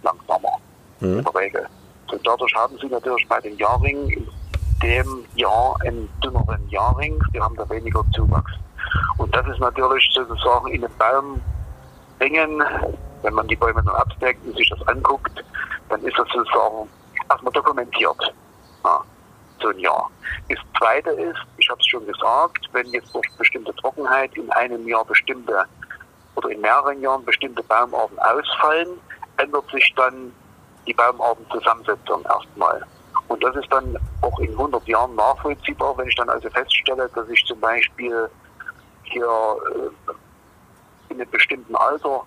langsamer. 0.02 0.58
Mhm. 1.00 1.18
In 1.18 1.24
der 1.24 1.34
Regel. 1.34 1.66
Und 2.10 2.26
dadurch 2.26 2.54
haben 2.54 2.76
sie 2.78 2.86
natürlich 2.86 3.26
bei 3.28 3.40
den 3.40 3.56
Jahrringen 3.56 4.08
in 4.10 4.28
dem 4.82 5.24
Jahr 5.34 5.76
einen 5.82 6.08
dünneren 6.22 6.68
Jahrring. 6.68 7.22
Wir 7.32 7.42
haben 7.42 7.56
da 7.56 7.68
weniger 7.70 8.04
Zuwachs. 8.14 8.52
Und 9.18 9.34
das 9.34 9.46
ist 9.46 9.60
natürlich 9.60 10.08
sozusagen 10.14 10.68
in 10.68 10.82
den 10.82 10.90
Baumringen, 10.98 12.62
wenn 13.22 13.34
man 13.34 13.48
die 13.48 13.56
Bäume 13.56 13.82
dann 13.84 13.94
abdeckt 13.94 14.44
und 14.46 14.56
sich 14.56 14.68
das 14.68 14.86
anguckt, 14.88 15.44
dann 15.88 16.02
ist 16.02 16.18
das 16.18 16.28
sozusagen 16.34 16.88
erstmal 17.28 17.52
dokumentiert. 17.52 18.34
Ja 18.84 19.02
so 19.62 19.68
ein 19.68 19.78
Jahr. 19.78 20.10
Das 20.48 20.58
Zweite 20.78 21.10
ist, 21.10 21.38
ich 21.58 21.68
habe 21.70 21.80
es 21.80 21.86
schon 21.86 22.06
gesagt, 22.06 22.68
wenn 22.72 22.86
jetzt 22.88 23.14
durch 23.14 23.26
bestimmte 23.38 23.74
Trockenheit 23.76 24.34
in 24.36 24.50
einem 24.52 24.86
Jahr 24.86 25.04
bestimmte 25.04 25.64
oder 26.34 26.50
in 26.50 26.60
mehreren 26.60 27.00
Jahren 27.00 27.24
bestimmte 27.24 27.62
Baumarten 27.62 28.18
ausfallen, 28.18 28.88
ändert 29.36 29.70
sich 29.70 29.92
dann 29.96 30.32
die 30.86 30.94
Baumartenzusammensetzung 30.94 32.24
erstmal. 32.24 32.84
Und 33.28 33.42
das 33.42 33.54
ist 33.56 33.72
dann 33.72 33.96
auch 34.20 34.38
in 34.40 34.50
100 34.50 34.86
Jahren 34.88 35.14
nachvollziehbar, 35.14 35.96
wenn 35.96 36.08
ich 36.08 36.16
dann 36.16 36.28
also 36.28 36.50
feststelle, 36.50 37.08
dass 37.14 37.28
ich 37.28 37.44
zum 37.46 37.60
Beispiel 37.60 38.28
hier 39.04 39.26
äh, 39.26 41.12
in 41.12 41.20
einem 41.20 41.30
bestimmten 41.30 41.74
Alter 41.76 42.22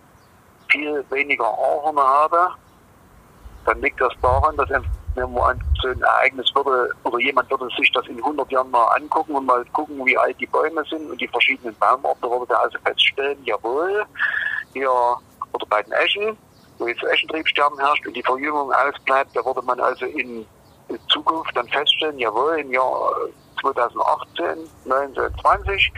viel 0.69 1.03
weniger 1.09 1.45
Ahorn 1.45 1.99
habe, 1.99 2.49
dann 3.65 3.81
liegt 3.81 3.99
das 3.99 4.13
daran, 4.21 4.55
dass 4.57 4.69
nehmen 4.69 5.33
wir 5.33 5.45
an, 5.45 5.61
so 5.85 5.91
ein 5.91 6.01
Ereignis 6.01 6.49
würde, 6.55 6.93
oder 7.03 7.19
jemand 7.19 7.49
würde 7.49 7.67
sich 7.77 7.91
das 7.91 8.07
in 8.07 8.17
100 8.17 8.51
Jahren 8.51 8.71
mal 8.71 8.85
angucken 8.95 9.35
und 9.35 9.45
mal 9.45 9.63
gucken, 9.73 10.03
wie 10.05 10.17
alt 10.17 10.39
die 10.39 10.47
Bäume 10.47 10.83
sind 10.89 11.09
und 11.09 11.19
die 11.19 11.27
verschiedenen 11.27 11.75
Baumarten, 11.75 12.29
würde 12.29 12.53
er 12.53 12.61
also 12.61 12.77
feststellen, 12.83 13.37
jawohl, 13.43 14.05
hier, 14.73 14.89
oder 14.89 15.65
bei 15.69 15.81
den 15.83 15.93
Eschen, 15.93 16.37
wo 16.77 16.87
jetzt 16.87 17.03
Eschentriebsterben 17.03 17.79
herrscht 17.79 18.05
und 18.07 18.15
die 18.15 18.23
Verjüngung 18.23 18.71
ausbleibt, 18.71 19.35
da 19.35 19.45
würde 19.45 19.61
man 19.61 19.79
also 19.79 20.05
in 20.05 20.45
Zukunft 21.09 21.55
dann 21.55 21.67
feststellen, 21.69 22.17
jawohl, 22.19 22.59
im 22.59 22.71
Jahr 22.71 23.13
2018, 23.61 24.45
1920 24.85 25.91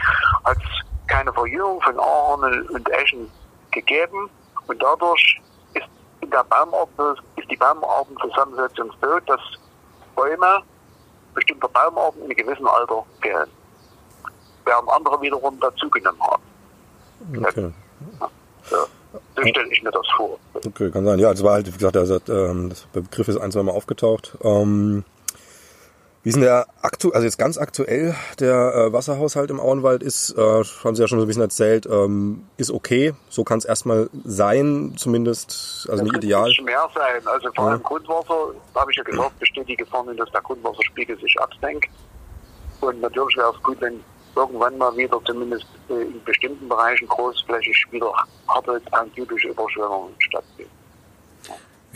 hat 0.44 0.56
es 0.56 1.06
keine 1.06 1.32
Verjüngung 1.32 1.80
von 1.80 1.98
Ahorn 1.98 2.68
und 2.68 2.90
Eschen 2.90 3.30
gegeben 3.70 4.30
und 4.66 4.82
dadurch 4.82 5.40
in 6.20 6.30
der 6.30 6.44
Baumordnung 6.44 7.16
ist 7.36 7.50
die 7.50 7.56
Baumartenzusammensetzung 7.56 8.92
so, 9.00 9.18
dass 9.20 9.40
Bäume 10.18 10.62
bestimmter 11.34 11.68
Baumarten 11.68 12.22
in 12.22 12.24
einem 12.26 12.36
gewissen 12.36 12.66
Alter 12.66 13.04
gehen. 13.22 13.46
Während 14.64 14.88
andere 14.90 15.20
wiederum 15.22 15.58
dazugenommen 15.60 16.20
haben. 16.22 16.42
Okay. 17.36 17.70
Ja, 18.20 18.28
so. 18.64 18.76
so 19.36 19.46
stelle 19.46 19.72
ich 19.72 19.82
mir 19.82 19.92
das 19.92 20.06
vor. 20.16 20.38
Okay, 20.54 20.90
kann 20.90 21.04
sein. 21.04 21.18
Ja, 21.20 21.30
es 21.30 21.42
war 21.44 21.52
halt, 21.52 21.68
wie 21.68 21.70
gesagt, 21.70 21.96
also, 21.96 22.20
ähm, 22.28 22.68
das 22.68 22.82
Begriff 22.92 23.28
ist 23.28 23.38
ein, 23.38 23.52
zwei 23.52 23.62
Mal 23.62 23.72
aufgetaucht. 23.72 24.36
Ähm, 24.42 25.04
wie 26.28 26.30
ist 26.30 26.34
denn 26.34 26.42
der 26.42 26.66
aktu 26.82 27.10
also 27.12 27.24
jetzt 27.24 27.38
ganz 27.38 27.56
aktuell 27.56 28.14
der 28.38 28.74
äh, 28.74 28.92
Wasserhaushalt 28.92 29.48
im 29.48 29.58
Auenwald 29.60 30.02
ist, 30.02 30.36
äh, 30.36 30.62
haben 30.84 30.94
Sie 30.94 31.00
ja 31.00 31.08
schon 31.08 31.20
so 31.20 31.24
ein 31.24 31.26
bisschen 31.26 31.40
erzählt, 31.40 31.86
ähm, 31.86 32.46
ist 32.58 32.70
okay. 32.70 33.14
So 33.30 33.44
kann 33.44 33.56
es 33.56 33.64
erstmal 33.64 34.10
sein, 34.26 34.92
zumindest, 34.98 35.88
also 35.90 36.04
nicht 36.04 36.14
ideal. 36.18 36.50
Es 36.50 36.62
mehr 36.62 36.86
sein. 36.94 37.26
Also 37.26 37.48
vor 37.54 37.68
allem 37.68 37.80
ja. 37.80 37.88
Grundwasser, 37.88 38.52
habe 38.74 38.90
ich 38.90 38.98
ja 38.98 39.04
gesagt, 39.04 39.38
besteht 39.38 39.68
die 39.68 39.76
Gefahr, 39.76 40.04
dass 40.18 40.30
der 40.30 40.42
Grundwasserspiegel 40.42 41.18
sich 41.18 41.34
absenkt. 41.40 41.88
Und 42.82 43.00
natürlich 43.00 43.34
wäre 43.38 43.50
es 43.56 43.62
gut, 43.62 43.80
wenn 43.80 43.98
irgendwann 44.36 44.76
mal 44.76 44.94
wieder 44.98 45.18
zumindest 45.24 45.64
äh, 45.88 45.94
in 45.94 46.22
bestimmten 46.24 46.68
Bereichen 46.68 47.08
großflächig 47.08 47.86
wieder 47.90 48.12
typische 49.14 49.48
Überschwemmungen 49.48 50.14
stattfinden. 50.18 50.77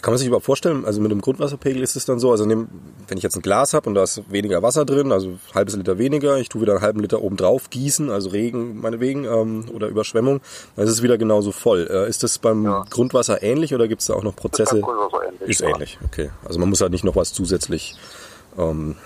Kann 0.00 0.12
man 0.12 0.18
sich 0.18 0.26
überhaupt 0.26 0.46
vorstellen, 0.46 0.84
also 0.84 1.00
mit 1.00 1.12
dem 1.12 1.20
Grundwasserpegel 1.20 1.80
ist 1.80 1.94
es 1.94 2.06
dann 2.06 2.18
so, 2.18 2.32
also 2.32 2.49
wenn 2.49 2.68
ich 3.16 3.22
jetzt 3.22 3.37
ein 3.37 3.42
Glas 3.42 3.72
habe 3.72 3.88
und 3.88 3.94
da 3.94 4.02
ist 4.02 4.22
weniger 4.32 4.61
Wasser 4.62 4.84
drin, 4.84 5.12
also 5.12 5.28
ein 5.28 5.40
halbes 5.54 5.76
Liter 5.76 5.99
weniger, 5.99 6.38
ich 6.38 6.49
tue 6.49 6.62
wieder 6.62 6.72
einen 6.72 6.82
halben 6.82 7.00
Liter 7.00 7.22
oben 7.22 7.37
drauf 7.37 7.70
gießen, 7.70 8.11
also 8.11 8.30
Regen 8.30 8.80
meinetwegen 8.80 9.26
ähm, 9.26 9.66
oder 9.72 9.87
Überschwemmung, 9.87 10.40
dann 10.75 10.87
ist 10.87 10.90
es 10.90 11.02
wieder 11.02 11.18
genauso 11.18 11.52
voll. 11.52 11.87
Äh, 11.88 12.08
ist 12.08 12.25
das 12.25 12.38
beim 12.38 12.64
ja. 12.64 12.84
Grundwasser 12.90 13.42
ähnlich 13.42 13.75
oder 13.75 13.87
gibt 13.87 14.00
es 14.00 14.08
da 14.08 14.14
auch 14.14 14.25
noch 14.25 14.34
Prozesse? 14.34 14.78
Ist, 14.78 14.82
ähnlich, 14.84 15.50
ist 15.50 15.61
ähnlich, 15.61 15.99
okay. 16.04 16.30
Also 16.44 16.58
man 16.58 16.68
muss 16.68 16.80
halt 16.80 16.90
nicht 16.90 17.04
noch 17.04 17.14
was 17.14 17.32
zusätzlich 17.32 17.94
ähm, 18.58 18.96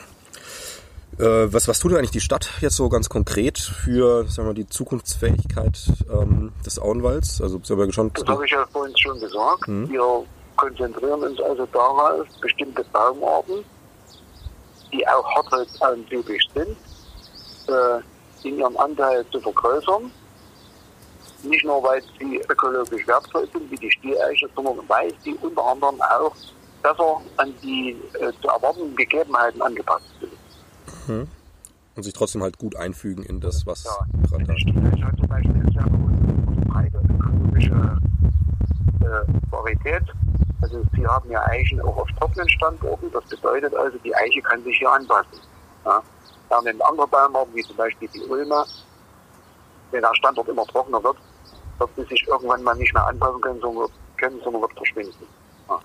äh, 1.18 1.52
was, 1.52 1.66
was 1.66 1.78
tut 1.78 1.92
denn 1.92 1.98
eigentlich 1.98 2.10
die 2.10 2.20
Stadt 2.20 2.50
jetzt 2.60 2.76
so 2.76 2.88
ganz 2.88 3.08
konkret 3.08 3.58
für 3.58 4.26
sagen 4.28 4.48
wir, 4.48 4.54
die 4.54 4.68
Zukunftsfähigkeit 4.68 5.78
ähm, 6.12 6.52
des 6.64 6.78
Auenwalds? 6.78 7.40
Also, 7.40 7.58
das 7.58 7.70
habe 7.70 7.86
ich 7.86 8.50
ja 8.50 8.66
vorhin 8.70 8.96
schon 8.98 9.18
gesagt. 9.18 9.66
Hm. 9.66 9.88
Wir 9.88 10.24
konzentrieren 10.56 11.22
uns 11.22 11.40
also 11.40 11.66
darauf, 11.66 12.26
bestimmte 12.40 12.84
Baumarten, 12.92 13.64
die 14.92 15.06
auch 15.08 15.28
hartholzantypisch 15.34 16.48
sind, 16.54 16.76
äh, 17.68 18.48
in 18.48 18.58
ihrem 18.58 18.76
Anteil 18.76 19.24
zu 19.30 19.40
vergrößern. 19.40 20.10
Nicht 21.42 21.64
nur, 21.64 21.82
weil 21.82 22.02
sie 22.18 22.40
ökologisch 22.48 23.06
wertvoll 23.06 23.48
sind, 23.52 23.70
wie 23.70 23.76
die 23.76 23.90
Stieleiche, 23.90 24.48
sondern 24.54 24.78
weil 24.88 25.12
sie 25.22 25.34
unter 25.34 25.64
anderem 25.64 26.00
auch 26.00 26.34
besser 26.82 27.20
an 27.36 27.54
die 27.62 27.96
äh, 28.14 28.32
zu 28.40 28.48
erwartenden 28.48 28.96
Gegebenheiten 28.96 29.60
angepasst 29.62 30.06
sind. 30.20 30.32
Mhm. 31.08 31.28
Und 31.94 32.02
sich 32.02 32.12
trotzdem 32.12 32.42
halt 32.42 32.58
gut 32.58 32.76
einfügen 32.76 33.22
in 33.22 33.40
das, 33.40 33.66
was 33.66 33.84
ja, 33.84 33.90
gerade 34.28 34.44
da 34.44 34.56
steht. 34.56 34.74
Stieleiche 34.74 35.04
hat 35.04 35.16
zum 35.16 35.28
Beispiel 35.28 35.54
eine 35.54 35.72
sehr 35.72 35.86
breite 36.66 37.00
ökologische 37.08 37.98
äh, 39.00 39.50
Varietät 39.50 40.04
also 40.62 40.82
sie 40.94 41.06
haben 41.06 41.30
ja 41.30 41.42
Eichen 41.46 41.80
auch 41.80 41.96
auf 41.96 42.08
trockenen 42.18 42.48
Standorten. 42.48 43.10
Das 43.12 43.24
bedeutet 43.26 43.74
also, 43.74 43.98
die 43.98 44.14
Eiche 44.14 44.40
kann 44.42 44.62
sich 44.64 44.78
hier 44.78 44.90
anpassen. 44.90 45.38
Ja. 45.84 46.02
Während 46.48 46.82
andere 46.84 47.06
Baumarten, 47.08 47.54
wie 47.54 47.62
zum 47.62 47.76
Beispiel 47.76 48.08
die 48.08 48.22
Ulme, 48.22 48.64
wenn 49.90 50.02
der 50.02 50.14
Standort 50.14 50.48
immer 50.48 50.64
trockener 50.66 51.02
wird, 51.02 51.16
dass 51.78 51.88
sie 51.96 52.04
sich 52.04 52.26
irgendwann 52.26 52.62
mal 52.62 52.76
nicht 52.76 52.92
mehr 52.92 53.06
anpassen 53.06 53.40
können, 53.40 53.60
sondern, 53.60 53.88
können, 54.16 54.40
sondern 54.42 54.62
wird 54.62 54.72
verschwinden. 54.74 55.26
Ja. 55.68 55.80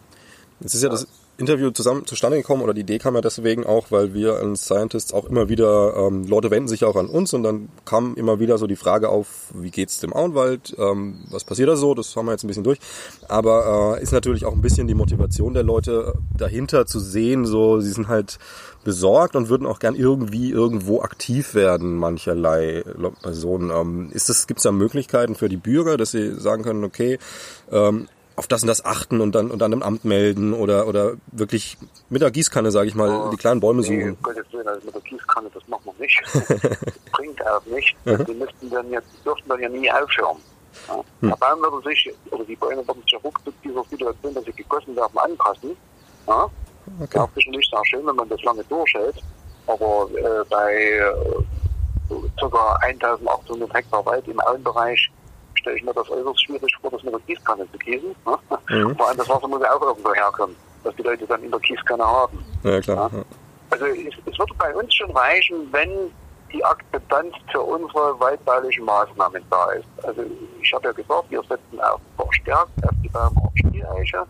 Jetzt 0.59 0.75
ist 0.75 0.83
ja 0.83 0.89
das 0.89 1.07
Interview 1.37 1.71
zusammen 1.71 2.05
zustande 2.05 2.37
gekommen 2.37 2.61
oder 2.61 2.73
die 2.73 2.81
Idee 2.81 2.99
kam 2.99 3.15
ja 3.15 3.21
deswegen 3.21 3.65
auch, 3.65 3.89
weil 3.89 4.13
wir 4.13 4.35
als 4.35 4.65
Scientists 4.65 5.13
auch 5.13 5.25
immer 5.25 5.49
wieder, 5.49 5.95
ähm, 5.97 6.27
Leute 6.27 6.51
wenden 6.51 6.67
sich 6.67 6.85
auch 6.85 6.95
an 6.95 7.07
uns 7.07 7.33
und 7.33 7.43
dann 7.43 7.69
kam 7.85 8.15
immer 8.15 8.39
wieder 8.39 8.57
so 8.57 8.67
die 8.67 8.75
Frage 8.75 9.09
auf, 9.09 9.27
wie 9.53 9.71
geht's 9.71 9.99
dem 9.99 10.13
Auenwald, 10.13 10.75
ähm, 10.77 11.25
was 11.29 11.43
passiert 11.43 11.69
da 11.69 11.75
so, 11.75 11.95
das 11.95 12.15
haben 12.15 12.27
wir 12.27 12.33
jetzt 12.33 12.43
ein 12.43 12.47
bisschen 12.47 12.63
durch, 12.63 12.79
aber 13.27 13.97
äh, 13.97 14.03
ist 14.03 14.13
natürlich 14.13 14.45
auch 14.45 14.53
ein 14.53 14.61
bisschen 14.61 14.87
die 14.87 14.93
Motivation 14.93 15.53
der 15.53 15.63
Leute 15.63 16.13
dahinter 16.37 16.85
zu 16.85 16.99
sehen, 16.99 17.45
so 17.45 17.79
sie 17.79 17.91
sind 17.91 18.07
halt 18.07 18.37
besorgt 18.83 19.35
und 19.35 19.49
würden 19.49 19.67
auch 19.67 19.79
gern 19.79 19.95
irgendwie 19.95 20.51
irgendwo 20.51 21.01
aktiv 21.01 21.53
werden, 21.53 21.95
mancherlei 21.97 22.83
Personen. 23.21 23.69
Ähm, 23.69 24.09
ist 24.11 24.29
es, 24.29 24.47
gibt 24.47 24.59
es 24.59 24.63
da 24.63 24.71
Möglichkeiten 24.71 25.35
für 25.35 25.49
die 25.49 25.57
Bürger, 25.57 25.97
dass 25.97 26.11
sie 26.11 26.33
sagen 26.35 26.63
können, 26.63 26.83
okay, 26.83 27.19
ähm, 27.71 28.07
auf 28.41 28.47
das 28.47 28.63
und 28.63 28.67
das 28.69 28.83
achten 28.83 29.21
und 29.21 29.35
dann 29.35 29.51
und 29.51 29.59
dann 29.59 29.71
im 29.71 29.83
Amt 29.83 30.03
melden 30.03 30.55
oder 30.55 30.87
oder 30.87 31.13
wirklich 31.31 31.77
mit 32.09 32.23
der 32.23 32.31
Gießkanne, 32.31 32.71
sage 32.71 32.87
ich 32.87 32.95
mal, 32.95 33.07
oh, 33.07 33.29
die 33.29 33.37
kleinen 33.37 33.59
Bäume 33.59 33.83
suchen. 33.83 33.97
Nee, 34.09 34.17
Gottes 34.23 34.51
Willen, 34.51 34.67
also 34.67 34.83
mit 34.83 34.95
der 34.95 35.01
Gießkanne, 35.01 35.47
das 35.53 35.67
machen 35.67 35.83
wir 35.85 36.03
nicht. 36.03 36.19
das 36.33 36.79
bringt 37.11 37.45
auch 37.45 37.63
nicht. 37.65 37.95
Mhm. 38.03 38.25
Die 38.25 38.33
müssten 38.33 38.69
dann 38.71 38.89
jetzt, 38.89 39.09
dürften 39.23 39.47
dann 39.47 39.59
ja 39.59 39.69
nie 39.69 39.91
aufhören. 39.91 40.37
Ja. 40.87 40.95
Hm. 40.95 41.29
Der 41.29 41.35
Baum 41.35 41.61
würde 41.61 41.89
sich, 41.89 42.11
oder 42.31 42.43
die 42.45 42.55
Bäume 42.55 42.87
würden 42.87 43.03
sich 43.03 43.23
ruckzuck 43.23 43.53
dieser 43.63 43.83
Situation, 43.83 44.33
dass 44.33 44.45
sie 44.45 44.53
gegossen 44.53 44.95
werden, 44.95 45.17
anpassen. 45.19 45.77
Ja. 46.25 46.49
Okay. 46.99 47.17
Ja, 47.17 47.29
sicherlich 47.35 47.69
sehr 47.69 47.85
schön, 47.91 48.07
wenn 48.07 48.15
man 48.15 48.27
das 48.27 48.41
lange 48.41 48.63
durchhält. 48.63 49.21
Aber 49.67 50.09
äh, 50.15 50.43
bei 50.49 50.73
äh, 50.73 52.15
ca. 52.39 52.75
1800 52.81 53.71
Hektar 53.71 54.03
Wald 54.03 54.27
im 54.27 54.39
Auenbereich 54.39 55.11
stelle 55.61 55.77
ich 55.77 55.83
mir 55.83 55.93
das 55.93 56.09
äußerst 56.09 56.45
schwierig 56.45 56.75
vor, 56.81 56.91
das 56.91 57.03
mit 57.03 57.13
der 57.13 57.19
Gießkanne 57.21 57.71
zu 57.71 57.77
gießen. 57.77 58.15
Ne? 58.25 58.37
Mhm. 58.69 58.95
Vor 58.95 59.07
allem 59.07 59.17
das 59.17 59.29
Wasser 59.29 59.47
muss 59.47 59.61
ja 59.61 59.73
auch 59.73 59.81
irgendwo 59.81 60.13
herkommen, 60.13 60.55
dass 60.83 60.95
die 60.95 61.03
Leute 61.03 61.25
dann 61.25 61.43
in 61.43 61.51
der 61.51 61.59
Gießkanne 61.59 62.05
haben. 62.05 62.43
Ja, 62.63 62.81
klar. 62.81 63.11
Ja? 63.13 63.23
Also 63.69 63.85
es, 63.85 64.13
es 64.25 64.39
würde 64.39 64.53
bei 64.57 64.75
uns 64.75 64.93
schon 64.93 65.11
reichen, 65.11 65.67
wenn 65.71 65.89
die 66.51 66.63
Akzeptanz 66.65 67.33
für 67.51 67.61
unsere 67.61 68.19
waldbaulichen 68.19 68.83
Maßnahmen 68.83 69.41
da 69.49 69.71
ist. 69.71 69.87
Also 70.03 70.23
ich 70.61 70.73
habe 70.73 70.85
ja 70.85 70.91
gesagt, 70.91 71.29
wir 71.29 71.41
setzen 71.43 71.79
auch 71.79 71.99
verstärkt 72.17 72.71
auf 72.83 72.95
die 73.01 73.09
Baumart 73.09 73.51
Stieleiche. 73.55 74.25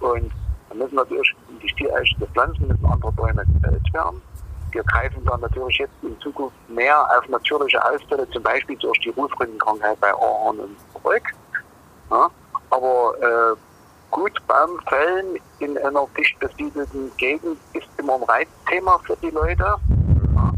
Und 0.00 0.30
dann 0.68 0.78
müssen 0.78 0.94
natürlich 0.94 1.34
die 1.62 1.68
Stieleiche 1.68 2.14
Pflanzen 2.32 2.68
müssen 2.68 2.86
andere 2.86 3.10
Bäume 3.12 3.44
gefällt 3.46 3.92
werden 3.92 4.22
wir 4.72 4.82
greifen 4.84 5.24
dann 5.24 5.40
natürlich 5.40 5.78
jetzt 5.78 5.92
in 6.02 6.18
Zukunft 6.20 6.56
mehr 6.68 6.98
auf 7.16 7.28
natürliche 7.28 7.84
Ausfälle, 7.84 8.28
zum 8.30 8.42
Beispiel 8.42 8.76
durch 8.76 8.98
die 9.00 9.10
Rufrindenkrankheit 9.10 9.98
bei 10.00 10.12
Ahorn 10.12 10.60
und 10.60 10.76
zurück. 10.92 11.22
Ja, 12.10 12.28
aber 12.70 13.14
äh, 13.20 13.56
gut 14.10 14.32
Baumfällen 14.46 15.38
in 15.58 15.78
einer 15.78 16.06
dicht 16.16 16.38
besiedelten 16.38 17.10
Gegend 17.16 17.58
ist 17.72 17.86
immer 17.98 18.14
ein 18.14 18.22
Reizthema 18.24 18.98
für 19.04 19.16
die 19.16 19.30
Leute. 19.30 19.64
Ja, 20.34 20.52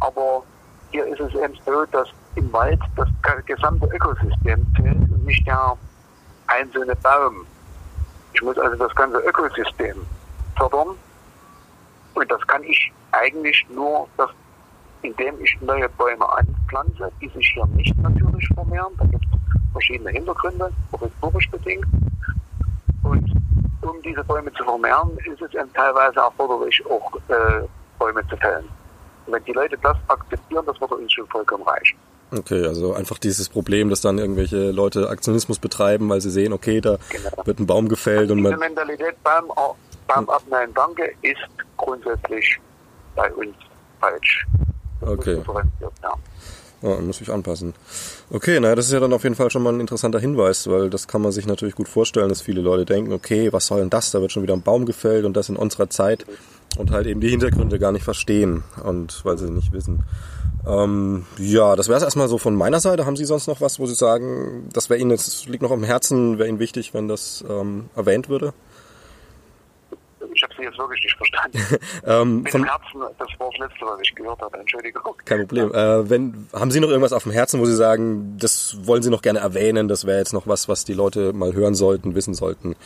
aber 0.00 0.42
hier 0.90 1.06
ist 1.06 1.20
es 1.20 1.34
eben 1.34 1.58
so, 1.64 1.84
dass 1.86 2.08
im 2.34 2.52
Wald 2.52 2.80
das 2.96 3.08
gesamte 3.46 3.86
Ökosystem 3.86 4.66
zählt 4.76 5.10
und 5.10 5.24
nicht 5.24 5.46
der 5.46 5.76
einzelne 6.46 6.94
Baum. 6.96 7.46
Ich 8.34 8.42
muss 8.42 8.58
also 8.58 8.76
das 8.76 8.94
ganze 8.94 9.18
Ökosystem 9.18 9.96
fördern. 10.56 10.96
Und 12.14 12.30
das 12.30 12.46
kann 12.46 12.62
ich 12.64 12.92
eigentlich 13.12 13.66
nur, 13.70 14.08
dass, 14.16 14.30
indem 15.02 15.40
ich 15.42 15.56
neue 15.60 15.88
Bäume 15.90 16.28
anpflanze, 16.30 17.10
die 17.20 17.28
sich 17.28 17.52
hier 17.54 17.66
nicht 17.66 17.96
natürlich 17.98 18.48
vermehren. 18.54 18.92
Da 18.98 19.04
gibt 19.06 19.24
es 19.24 19.72
verschiedene 19.72 20.10
Hintergründe, 20.10 20.70
historisch 21.00 21.50
bedingt. 21.50 21.86
Und 23.02 23.32
um 23.82 24.02
diese 24.02 24.22
Bäume 24.24 24.52
zu 24.52 24.64
vermehren, 24.64 25.10
ist 25.24 25.42
es 25.42 25.50
teilweise 25.74 26.20
erforderlich, 26.20 26.82
auch 26.86 27.14
äh, 27.28 27.66
Bäume 27.98 28.26
zu 28.28 28.36
fällen. 28.36 28.68
Und 29.26 29.34
wenn 29.34 29.44
die 29.44 29.52
Leute 29.52 29.76
das 29.82 29.96
akzeptieren, 30.08 30.64
das 30.66 30.80
wird 30.80 30.92
uns 30.92 31.12
schon 31.12 31.26
vollkommen 31.28 31.64
reichen. 31.64 31.98
Okay, 32.34 32.64
also 32.66 32.94
einfach 32.94 33.18
dieses 33.18 33.48
Problem, 33.50 33.90
dass 33.90 34.00
dann 34.00 34.18
irgendwelche 34.18 34.70
Leute 34.70 35.10
Aktionismus 35.10 35.58
betreiben, 35.58 36.08
weil 36.08 36.22
sie 36.22 36.30
sehen, 36.30 36.54
okay, 36.54 36.80
da 36.80 36.96
genau. 37.10 37.30
wird 37.44 37.58
ein 37.58 37.66
Baum 37.66 37.88
gefällt 37.88 38.30
und 38.30 38.40
man. 38.40 38.52
Diese 38.52 38.60
Mentalität 38.60 39.22
Baum, 39.22 39.52
Baum 40.06 40.30
abnehmen, 40.30 40.72
danke, 40.74 41.12
ist 41.20 41.36
grundsätzlich 41.82 42.58
bei 43.14 43.30
uns 43.34 43.54
falsch. 44.00 44.46
Okay. 45.00 45.42
Ja. 46.02 46.14
Ja, 46.82 46.96
muss 46.96 47.20
ich 47.20 47.30
anpassen. 47.30 47.74
Okay, 48.30 48.58
naja, 48.58 48.74
das 48.74 48.86
ist 48.86 48.92
ja 48.92 48.98
dann 48.98 49.12
auf 49.12 49.22
jeden 49.22 49.36
Fall 49.36 49.50
schon 49.52 49.62
mal 49.62 49.72
ein 49.72 49.78
interessanter 49.78 50.18
Hinweis, 50.18 50.68
weil 50.68 50.90
das 50.90 51.06
kann 51.06 51.22
man 51.22 51.30
sich 51.30 51.46
natürlich 51.46 51.76
gut 51.76 51.88
vorstellen, 51.88 52.28
dass 52.28 52.42
viele 52.42 52.60
Leute 52.60 52.84
denken, 52.84 53.12
okay, 53.12 53.52
was 53.52 53.68
soll 53.68 53.78
denn 53.80 53.90
das? 53.90 54.10
Da 54.10 54.20
wird 54.20 54.32
schon 54.32 54.42
wieder 54.42 54.54
ein 54.54 54.62
Baum 54.62 54.84
gefällt 54.84 55.24
und 55.24 55.36
das 55.36 55.48
in 55.48 55.54
unserer 55.54 55.90
Zeit 55.90 56.26
und 56.76 56.90
halt 56.90 57.06
eben 57.06 57.20
die 57.20 57.28
Hintergründe 57.28 57.78
gar 57.78 57.92
nicht 57.92 58.02
verstehen 58.02 58.64
und 58.82 59.24
weil 59.24 59.38
sie 59.38 59.50
nicht 59.50 59.72
wissen. 59.72 60.02
Ähm, 60.66 61.24
ja, 61.38 61.76
das 61.76 61.88
wäre 61.88 61.98
es 61.98 62.04
erstmal 62.04 62.28
so 62.28 62.38
von 62.38 62.54
meiner 62.54 62.80
Seite. 62.80 63.04
Haben 63.04 63.16
Sie 63.16 63.24
sonst 63.24 63.46
noch 63.46 63.60
was, 63.60 63.78
wo 63.78 63.86
Sie 63.86 63.94
sagen, 63.94 64.68
das 64.72 64.90
wäre 64.90 65.00
Ihnen 65.00 65.10
jetzt 65.10 65.46
liegt 65.48 65.62
noch 65.62 65.72
am 65.72 65.82
Herzen, 65.82 66.38
wäre 66.38 66.48
Ihnen 66.48 66.60
wichtig, 66.60 66.94
wenn 66.94 67.08
das 67.08 67.44
ähm, 67.48 67.90
erwähnt 67.96 68.28
würde? 68.28 68.54
Sie 70.62 70.68
jetzt 70.68 70.78
wirklich 70.78 71.02
nicht 71.02 71.16
verstanden. 71.16 71.58
ähm, 72.06 72.42
Mit 72.42 72.54
dem 72.54 72.64
Herzen, 72.64 73.00
das 73.18 73.28
war 73.38 73.50
das 73.50 73.58
Letzte, 73.58 73.86
was 73.86 74.00
ich 74.02 74.14
gehört 74.14 74.40
habe. 74.40 74.58
Entschuldigung. 74.58 75.14
Kein 75.24 75.40
Problem. 75.40 75.72
Äh, 75.74 76.08
wenn, 76.08 76.48
haben 76.52 76.70
Sie 76.70 76.80
noch 76.80 76.88
irgendwas 76.88 77.12
auf 77.12 77.24
dem 77.24 77.32
Herzen, 77.32 77.60
wo 77.60 77.64
Sie 77.66 77.74
sagen, 77.74 78.38
das 78.38 78.76
wollen 78.86 79.02
Sie 79.02 79.10
noch 79.10 79.22
gerne 79.22 79.40
erwähnen, 79.40 79.88
das 79.88 80.06
wäre 80.06 80.18
jetzt 80.18 80.32
noch 80.32 80.46
was, 80.46 80.68
was 80.68 80.84
die 80.84 80.94
Leute 80.94 81.32
mal 81.32 81.52
hören 81.52 81.74
sollten, 81.74 82.14
wissen 82.14 82.34
sollten? 82.34 82.76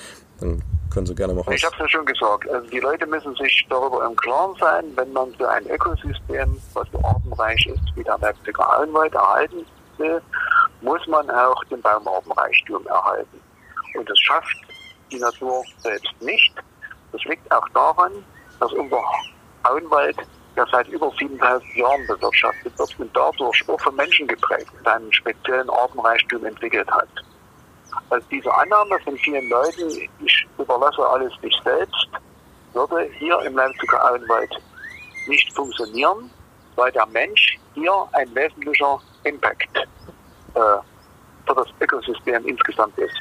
Dann 0.41 0.63
können 0.93 1.07
Sie 1.07 1.15
gerne 1.15 1.35
machen. 1.35 1.53
Ich 1.53 1.65
habe 1.65 1.75
es 1.77 1.81
ja 1.81 1.89
schon 1.89 2.07
gesagt. 2.07 2.49
Also 2.49 2.69
die 2.71 2.81
Leute 2.81 3.07
müssen 3.07 3.35
sich 3.37 3.67
darüber 3.69 4.07
im 4.07 4.17
Klaren 4.17 4.55
sein, 4.59 4.85
wenn 4.97 5.13
man 5.13 5.33
für 5.35 5.49
ein 5.49 5.67
Ökosystem, 5.69 6.57
was 6.73 6.87
so 6.93 7.03
artenreich 7.05 7.67
ist, 7.67 7.97
wie 7.97 8.05
der 8.05 8.19
Leipziger 8.19 8.79
Allenwald 8.79 9.15
erhalten 9.15 9.65
will, 9.99 10.21
muss 10.81 11.07
man 11.07 11.29
auch 11.31 11.63
den 11.65 11.81
Baumartenreichtum 11.81 12.87
erhalten. 12.87 13.41
Und 13.95 14.09
das 14.09 14.19
schafft 14.19 14.57
die 15.11 15.19
Natur 15.19 15.63
selbst 15.79 16.13
nicht. 16.21 16.53
Das 17.13 17.23
liegt 17.25 17.51
auch 17.53 17.69
daran, 17.71 18.13
dass 18.61 18.73
unser 18.73 19.03
Auenwald, 19.63 20.17
der 20.57 20.67
seit 20.71 20.89
über 20.89 21.11
7000 21.19 21.77
Jahren 21.77 22.07
bewirtschaftet 22.07 22.79
wird 22.79 23.01
und 23.01 23.17
dadurch 23.17 23.69
auch 23.69 23.81
von 23.81 23.95
Menschen 23.97 24.27
geprägt, 24.27 24.73
seinen 24.85 25.13
speziellen 25.13 25.69
Artenreichtum 25.71 26.45
entwickelt 26.45 26.91
hat. 26.91 27.09
Also 28.11 28.27
diese 28.31 28.53
Annahme 28.55 28.99
von 29.01 29.17
vielen 29.19 29.49
Leuten, 29.49 30.09
ich 30.25 30.47
überlasse 30.59 31.07
alles 31.09 31.33
mich 31.43 31.57
selbst, 31.65 32.09
würde 32.73 33.09
hier 33.19 33.39
im 33.41 33.57
Leipziger 33.57 34.11
Auenwald 34.11 34.51
nicht 35.27 35.53
funktionieren, 35.55 36.31
weil 36.77 36.93
der 36.93 37.07
Mensch 37.07 37.59
hier 37.75 38.07
ein 38.13 38.33
wesentlicher 38.35 39.01
Impact 39.25 39.77
äh, 39.77 40.61
für 41.47 41.55
das 41.55 41.67
Ökosystem 41.81 42.47
insgesamt 42.47 42.97
ist. 42.99 43.17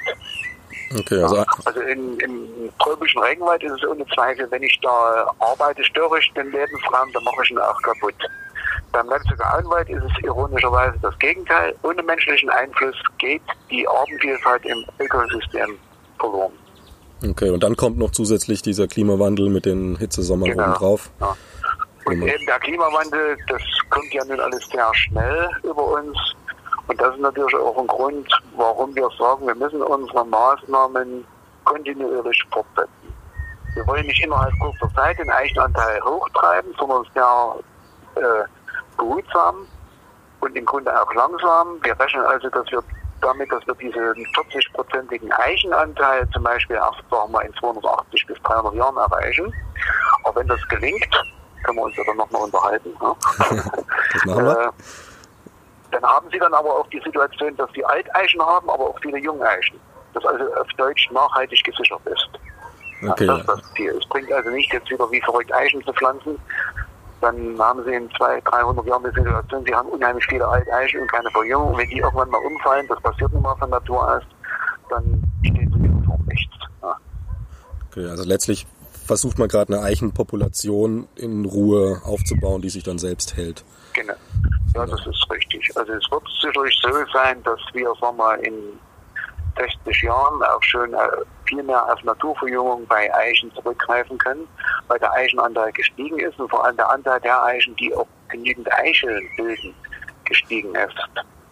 Okay, 0.98 1.22
also, 1.22 1.44
also 1.66 1.80
in, 1.82 2.18
im 2.20 2.70
tropischen 2.80 3.22
Regenwald 3.22 3.62
ist 3.64 3.74
es 3.74 3.90
ohne 3.90 4.06
Zweifel, 4.08 4.50
wenn 4.50 4.64
ich 4.64 4.80
da 4.82 5.30
arbeite, 5.40 5.84
störe 5.84 6.20
ich 6.20 6.32
den 6.34 6.52
Lebensraum, 6.52 7.12
dann 7.14 7.24
mache 7.24 7.44
ich 7.44 7.52
ihn 7.52 7.58
auch 7.58 7.82
kaputt. 7.82 8.16
Beim 8.92 9.08
Leipziger 9.10 9.54
Auenwald 9.54 9.90
ist 9.90 10.04
es 10.04 10.24
ironischerweise 10.24 10.98
das 11.02 11.18
Gegenteil. 11.20 11.76
Ohne 11.84 12.02
menschlichen 12.02 12.50
Einfluss 12.50 12.96
geht 13.18 13.42
die 13.70 13.86
Artenvielfalt 13.88 14.66
im 14.66 14.86
Ökosystem 15.00 15.78
verloren. 16.18 16.54
Okay, 17.28 17.50
und 17.50 17.64
dann 17.64 17.76
kommt 17.76 17.98
noch 17.98 18.12
zusätzlich 18.12 18.62
dieser 18.62 18.88
Klimawandel 18.88 19.50
mit 19.50 19.66
den 19.66 19.98
Hitzesommern 19.98 20.52
genau. 20.52 20.64
oben 20.64 20.74
drauf. 20.76 21.10
Ja. 21.20 21.36
Und 22.06 22.22
eben 22.22 22.46
der 22.46 22.60
Klimawandel, 22.60 23.36
das 23.50 23.62
kommt 23.90 24.14
ja 24.14 24.24
nun 24.26 24.40
alles 24.40 24.66
sehr 24.72 24.94
schnell 24.94 25.50
über 25.64 25.84
uns. 25.84 26.18
Und 26.88 27.02
das 27.02 27.16
ist 27.16 27.22
natürlich 27.22 27.56
auch 27.56 27.78
ein 27.78 27.88
Grund, 27.88 28.28
warum 28.56 28.96
wir 28.96 29.10
sagen, 29.18 29.48
wir 29.48 29.56
müssen 29.56 29.82
unsere 29.82 30.26
Maßnahmen 30.26 31.26
kontinuierlich 31.64 32.44
fortsetzen. 32.52 33.14
Wir 33.74 33.86
wollen 33.88 34.06
nicht 34.06 34.24
innerhalb 34.24 34.54
kurzer 34.60 34.90
Zeit 34.96 35.18
den 35.20 35.30
Eichenanteil 35.30 36.00
hochtreiben, 36.02 36.74
sondern 36.80 37.06
sehr 37.14 37.56
äh, 38.16 38.46
behutsam 38.98 39.68
und 40.40 40.56
im 40.56 40.66
Grunde 40.66 41.02
auch 41.02 41.14
langsam. 41.14 41.80
Wir 41.84 42.00
rechnen 42.00 42.24
also, 42.24 42.50
dass 42.50 42.72
wir 42.72 42.84
damit, 43.22 43.52
dass 43.52 43.66
wir 43.68 43.74
diesen 43.76 44.02
40-prozentigen 44.02 45.32
Eichenanteil 45.32 46.30
zum 46.30 46.44
Beispiel 46.44 46.76
erst 46.76 47.02
sagen 47.10 47.34
wir, 47.34 47.42
in 47.42 47.54
280 47.56 48.28
bis 48.28 48.42
300 48.44 48.76
Jahren 48.76 48.98
erreichen. 48.98 49.54
Aber 50.24 50.40
wenn 50.40 50.48
das 50.48 50.60
gelingt, 50.70 51.10
können 51.64 51.78
wir 51.78 51.84
uns 51.84 51.96
ja 51.98 52.04
dann 52.06 52.18
nochmal 52.18 52.44
unterhalten. 52.44 52.90
Ne? 52.90 53.16
das 54.14 54.26
machen 54.26 54.46
wir. 54.46 54.68
Äh, 54.68 54.72
dann 55.96 56.04
haben 56.04 56.28
sie 56.30 56.40
dann 56.40 56.54
aber 56.54 56.70
auch 56.70 56.88
die 56.90 57.00
Situation, 57.00 57.56
dass 57.56 57.72
sie 57.74 57.86
Alteichen 57.86 58.42
haben, 58.42 58.70
aber 58.70 58.90
auch 58.90 59.00
viele 59.02 59.18
Jungeichen. 59.20 59.80
Das 60.14 60.26
also 60.26 60.44
auf 60.56 60.68
Deutsch 60.78 61.10
nachhaltig 61.12 61.64
gesichert 61.64 62.02
ist. 62.06 62.30
Okay. 63.08 63.26
Ja, 63.26 63.38
das 63.38 63.40
ist 63.40 63.50
das 63.50 63.74
Ziel. 63.74 63.98
Es 63.98 64.10
bringt 64.10 64.32
also 64.32 64.50
nicht 64.50 64.72
jetzt 64.74 64.90
wieder 64.90 65.10
wie 65.12 65.22
verrückt 65.22 65.54
Eichen 65.54 65.84
zu 65.84 65.94
pflanzen, 65.94 66.38
dann 67.22 67.58
haben 67.60 67.84
sie 67.86 67.94
in 67.94 68.10
200, 68.18 68.46
300 68.52 68.86
Jahren 68.86 69.04
die 69.04 69.20
Situation, 69.20 69.64
sie 69.66 69.74
haben 69.74 69.90
unheimlich 69.90 70.26
viele 70.28 70.48
alte 70.48 70.72
Eichen 70.74 71.02
und 71.02 71.12
keine 71.12 71.30
Verjüngung. 71.32 71.70
Und 71.70 71.78
wenn 71.78 71.90
die 71.90 71.98
irgendwann 71.98 72.30
mal 72.30 72.42
umfallen, 72.46 72.86
das 72.88 73.02
passiert 73.02 73.32
nun 73.32 73.42
mal 73.42 73.56
von 73.56 73.70
Natur 73.70 74.16
aus, 74.16 74.24
dann 74.90 75.24
steht 75.44 75.74
dieser 75.74 76.06
Form 76.06 76.26
nichts. 76.28 76.56
Ja. 76.82 76.98
Okay, 77.90 78.08
also 78.10 78.24
letztlich 78.24 78.68
versucht 79.06 79.40
man 79.40 79.48
gerade 79.48 79.74
eine 79.74 79.84
Eichenpopulation 79.84 81.08
in 81.16 81.46
Ruhe 81.46 82.02
aufzubauen, 82.04 82.62
die 82.62 82.70
sich 82.70 82.84
dann 82.84 83.00
selbst 83.00 83.38
hält. 83.38 83.64
Genau. 83.94 84.14
Ja, 84.76 84.86
das 84.86 85.06
ist 85.08 85.32
richtig. 85.32 85.72
Also 85.78 85.94
es 85.94 86.12
wird 86.12 86.24
sicherlich 86.42 86.78
so 86.82 86.90
sein, 87.14 87.42
dass 87.44 87.60
wir, 87.72 87.94
sagen 88.02 88.18
wir, 88.18 88.38
in 88.40 88.78
60 89.58 90.02
Jahren 90.04 90.44
auch 90.44 90.62
schon 90.64 90.94
äh, 90.94 90.98
viel 91.46 91.64
mehr 91.64 91.82
auf 91.86 92.04
Naturverjüngung 92.04 92.86
bei 92.88 93.14
Eichen 93.16 93.54
zurückgreifen 93.54 94.18
können, 94.18 94.46
weil 94.90 95.00
der 95.00 95.14
Eichenanteil 95.14 95.72
gestiegen 95.72 96.20
ist 96.20 96.38
und 96.40 96.50
vor 96.50 96.66
allem 96.66 96.76
der 96.76 96.90
Anteil 96.90 97.22
der 97.22 97.42
Eichen, 97.46 97.74
die 97.78 97.96
auch 97.96 98.08
genügend 98.28 98.70
Eicheln 98.74 99.26
bilden, 99.38 99.74
gestiegen 100.26 100.76
ist. 100.76 100.96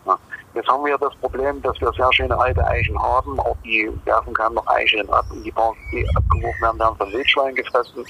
Ja. 0.05 0.19
Jetzt 0.53 0.67
haben 0.67 0.83
wir 0.83 0.97
das 0.97 1.15
Problem, 1.15 1.61
dass 1.61 1.79
wir 1.79 1.93
sehr 1.93 2.11
schöne 2.11 2.37
alte 2.37 2.65
Eichen 2.67 3.01
haben, 3.01 3.39
auch 3.39 3.55
die 3.63 3.89
werfen 4.03 4.33
kaum 4.33 4.55
noch 4.55 4.67
Eicheln 4.67 5.09
ab 5.11 5.25
und 5.31 5.43
die, 5.43 5.51
paar, 5.51 5.73
die 5.93 6.05
abgeworfen 6.13 6.61
werden, 6.61 6.79
werden 6.79 6.97
von 6.97 7.13
Wildschweinen 7.13 7.55
gefressen. 7.55 8.05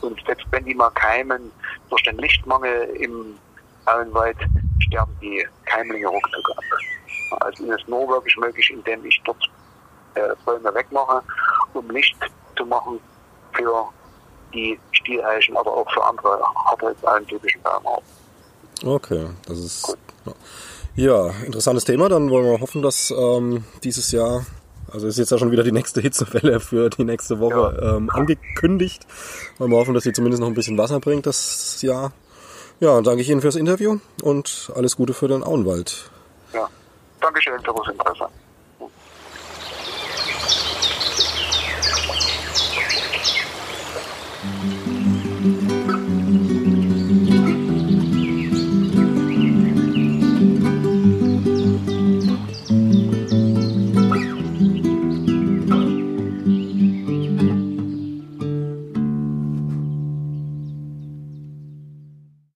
Und 0.00 0.20
selbst 0.26 0.44
wenn 0.50 0.64
die 0.64 0.74
mal 0.74 0.90
keimen, 0.90 1.52
durch 1.88 2.02
den 2.02 2.18
Lichtmangel 2.18 2.82
im 2.96 3.38
Auenwald, 3.86 4.36
sterben 4.80 5.16
die 5.20 5.46
Keimlinge 5.64 6.08
ruckzuck 6.08 6.50
ab. 6.56 7.40
Also 7.40 7.64
ist 7.64 7.80
es 7.82 7.88
nur 7.88 8.08
wirklich 8.08 8.36
möglich, 8.36 8.70
indem 8.70 9.04
ich 9.04 9.20
dort 9.24 9.42
äh, 10.14 10.34
Bäume 10.44 10.74
wegmache, 10.74 11.22
um 11.74 11.90
Licht 11.90 12.16
zu 12.56 12.64
machen 12.64 13.00
für 13.52 13.88
die 14.54 14.78
Stieleichen, 14.92 15.56
aber 15.56 15.72
auch 15.72 15.90
für 15.92 16.04
andere 16.04 16.40
hartholzallentypischen 16.66 17.62
Baumarten. 17.62 18.06
Okay, 18.84 19.26
das 19.46 19.58
ist 19.58 19.82
Gut. 19.82 20.34
ja 20.94 21.30
interessantes 21.44 21.84
Thema. 21.84 22.08
Dann 22.08 22.30
wollen 22.30 22.44
wir 22.44 22.60
hoffen, 22.60 22.82
dass 22.82 23.10
ähm, 23.10 23.64
dieses 23.82 24.12
Jahr 24.12 24.44
also 24.92 25.08
ist 25.08 25.18
jetzt 25.18 25.30
ja 25.30 25.38
schon 25.38 25.50
wieder 25.50 25.64
die 25.64 25.72
nächste 25.72 26.00
Hitzewelle 26.00 26.60
für 26.60 26.90
die 26.90 27.04
nächste 27.04 27.40
Woche 27.40 27.78
ja. 27.80 27.96
ähm, 27.96 28.08
angekündigt. 28.10 29.06
Wollen 29.58 29.70
wir 29.70 29.78
hoffen, 29.78 29.94
dass 29.94 30.04
sie 30.04 30.12
zumindest 30.12 30.40
noch 30.40 30.48
ein 30.48 30.54
bisschen 30.54 30.78
Wasser 30.78 31.00
bringt 31.00 31.26
das 31.26 31.82
Jahr. 31.82 32.12
Ja, 32.78 33.00
danke 33.00 33.22
ich 33.22 33.30
Ihnen 33.30 33.40
fürs 33.40 33.56
Interview 33.56 33.98
und 34.22 34.70
alles 34.74 34.96
Gute 34.96 35.14
für 35.14 35.28
den 35.28 35.42
Auenwald. 35.42 36.10
Ja, 36.52 36.68
Dankeschön 37.20 37.58
für 37.60 37.72
das 37.72 37.88
Interesse. 37.88 38.28
Mm-hmm. 44.42 44.75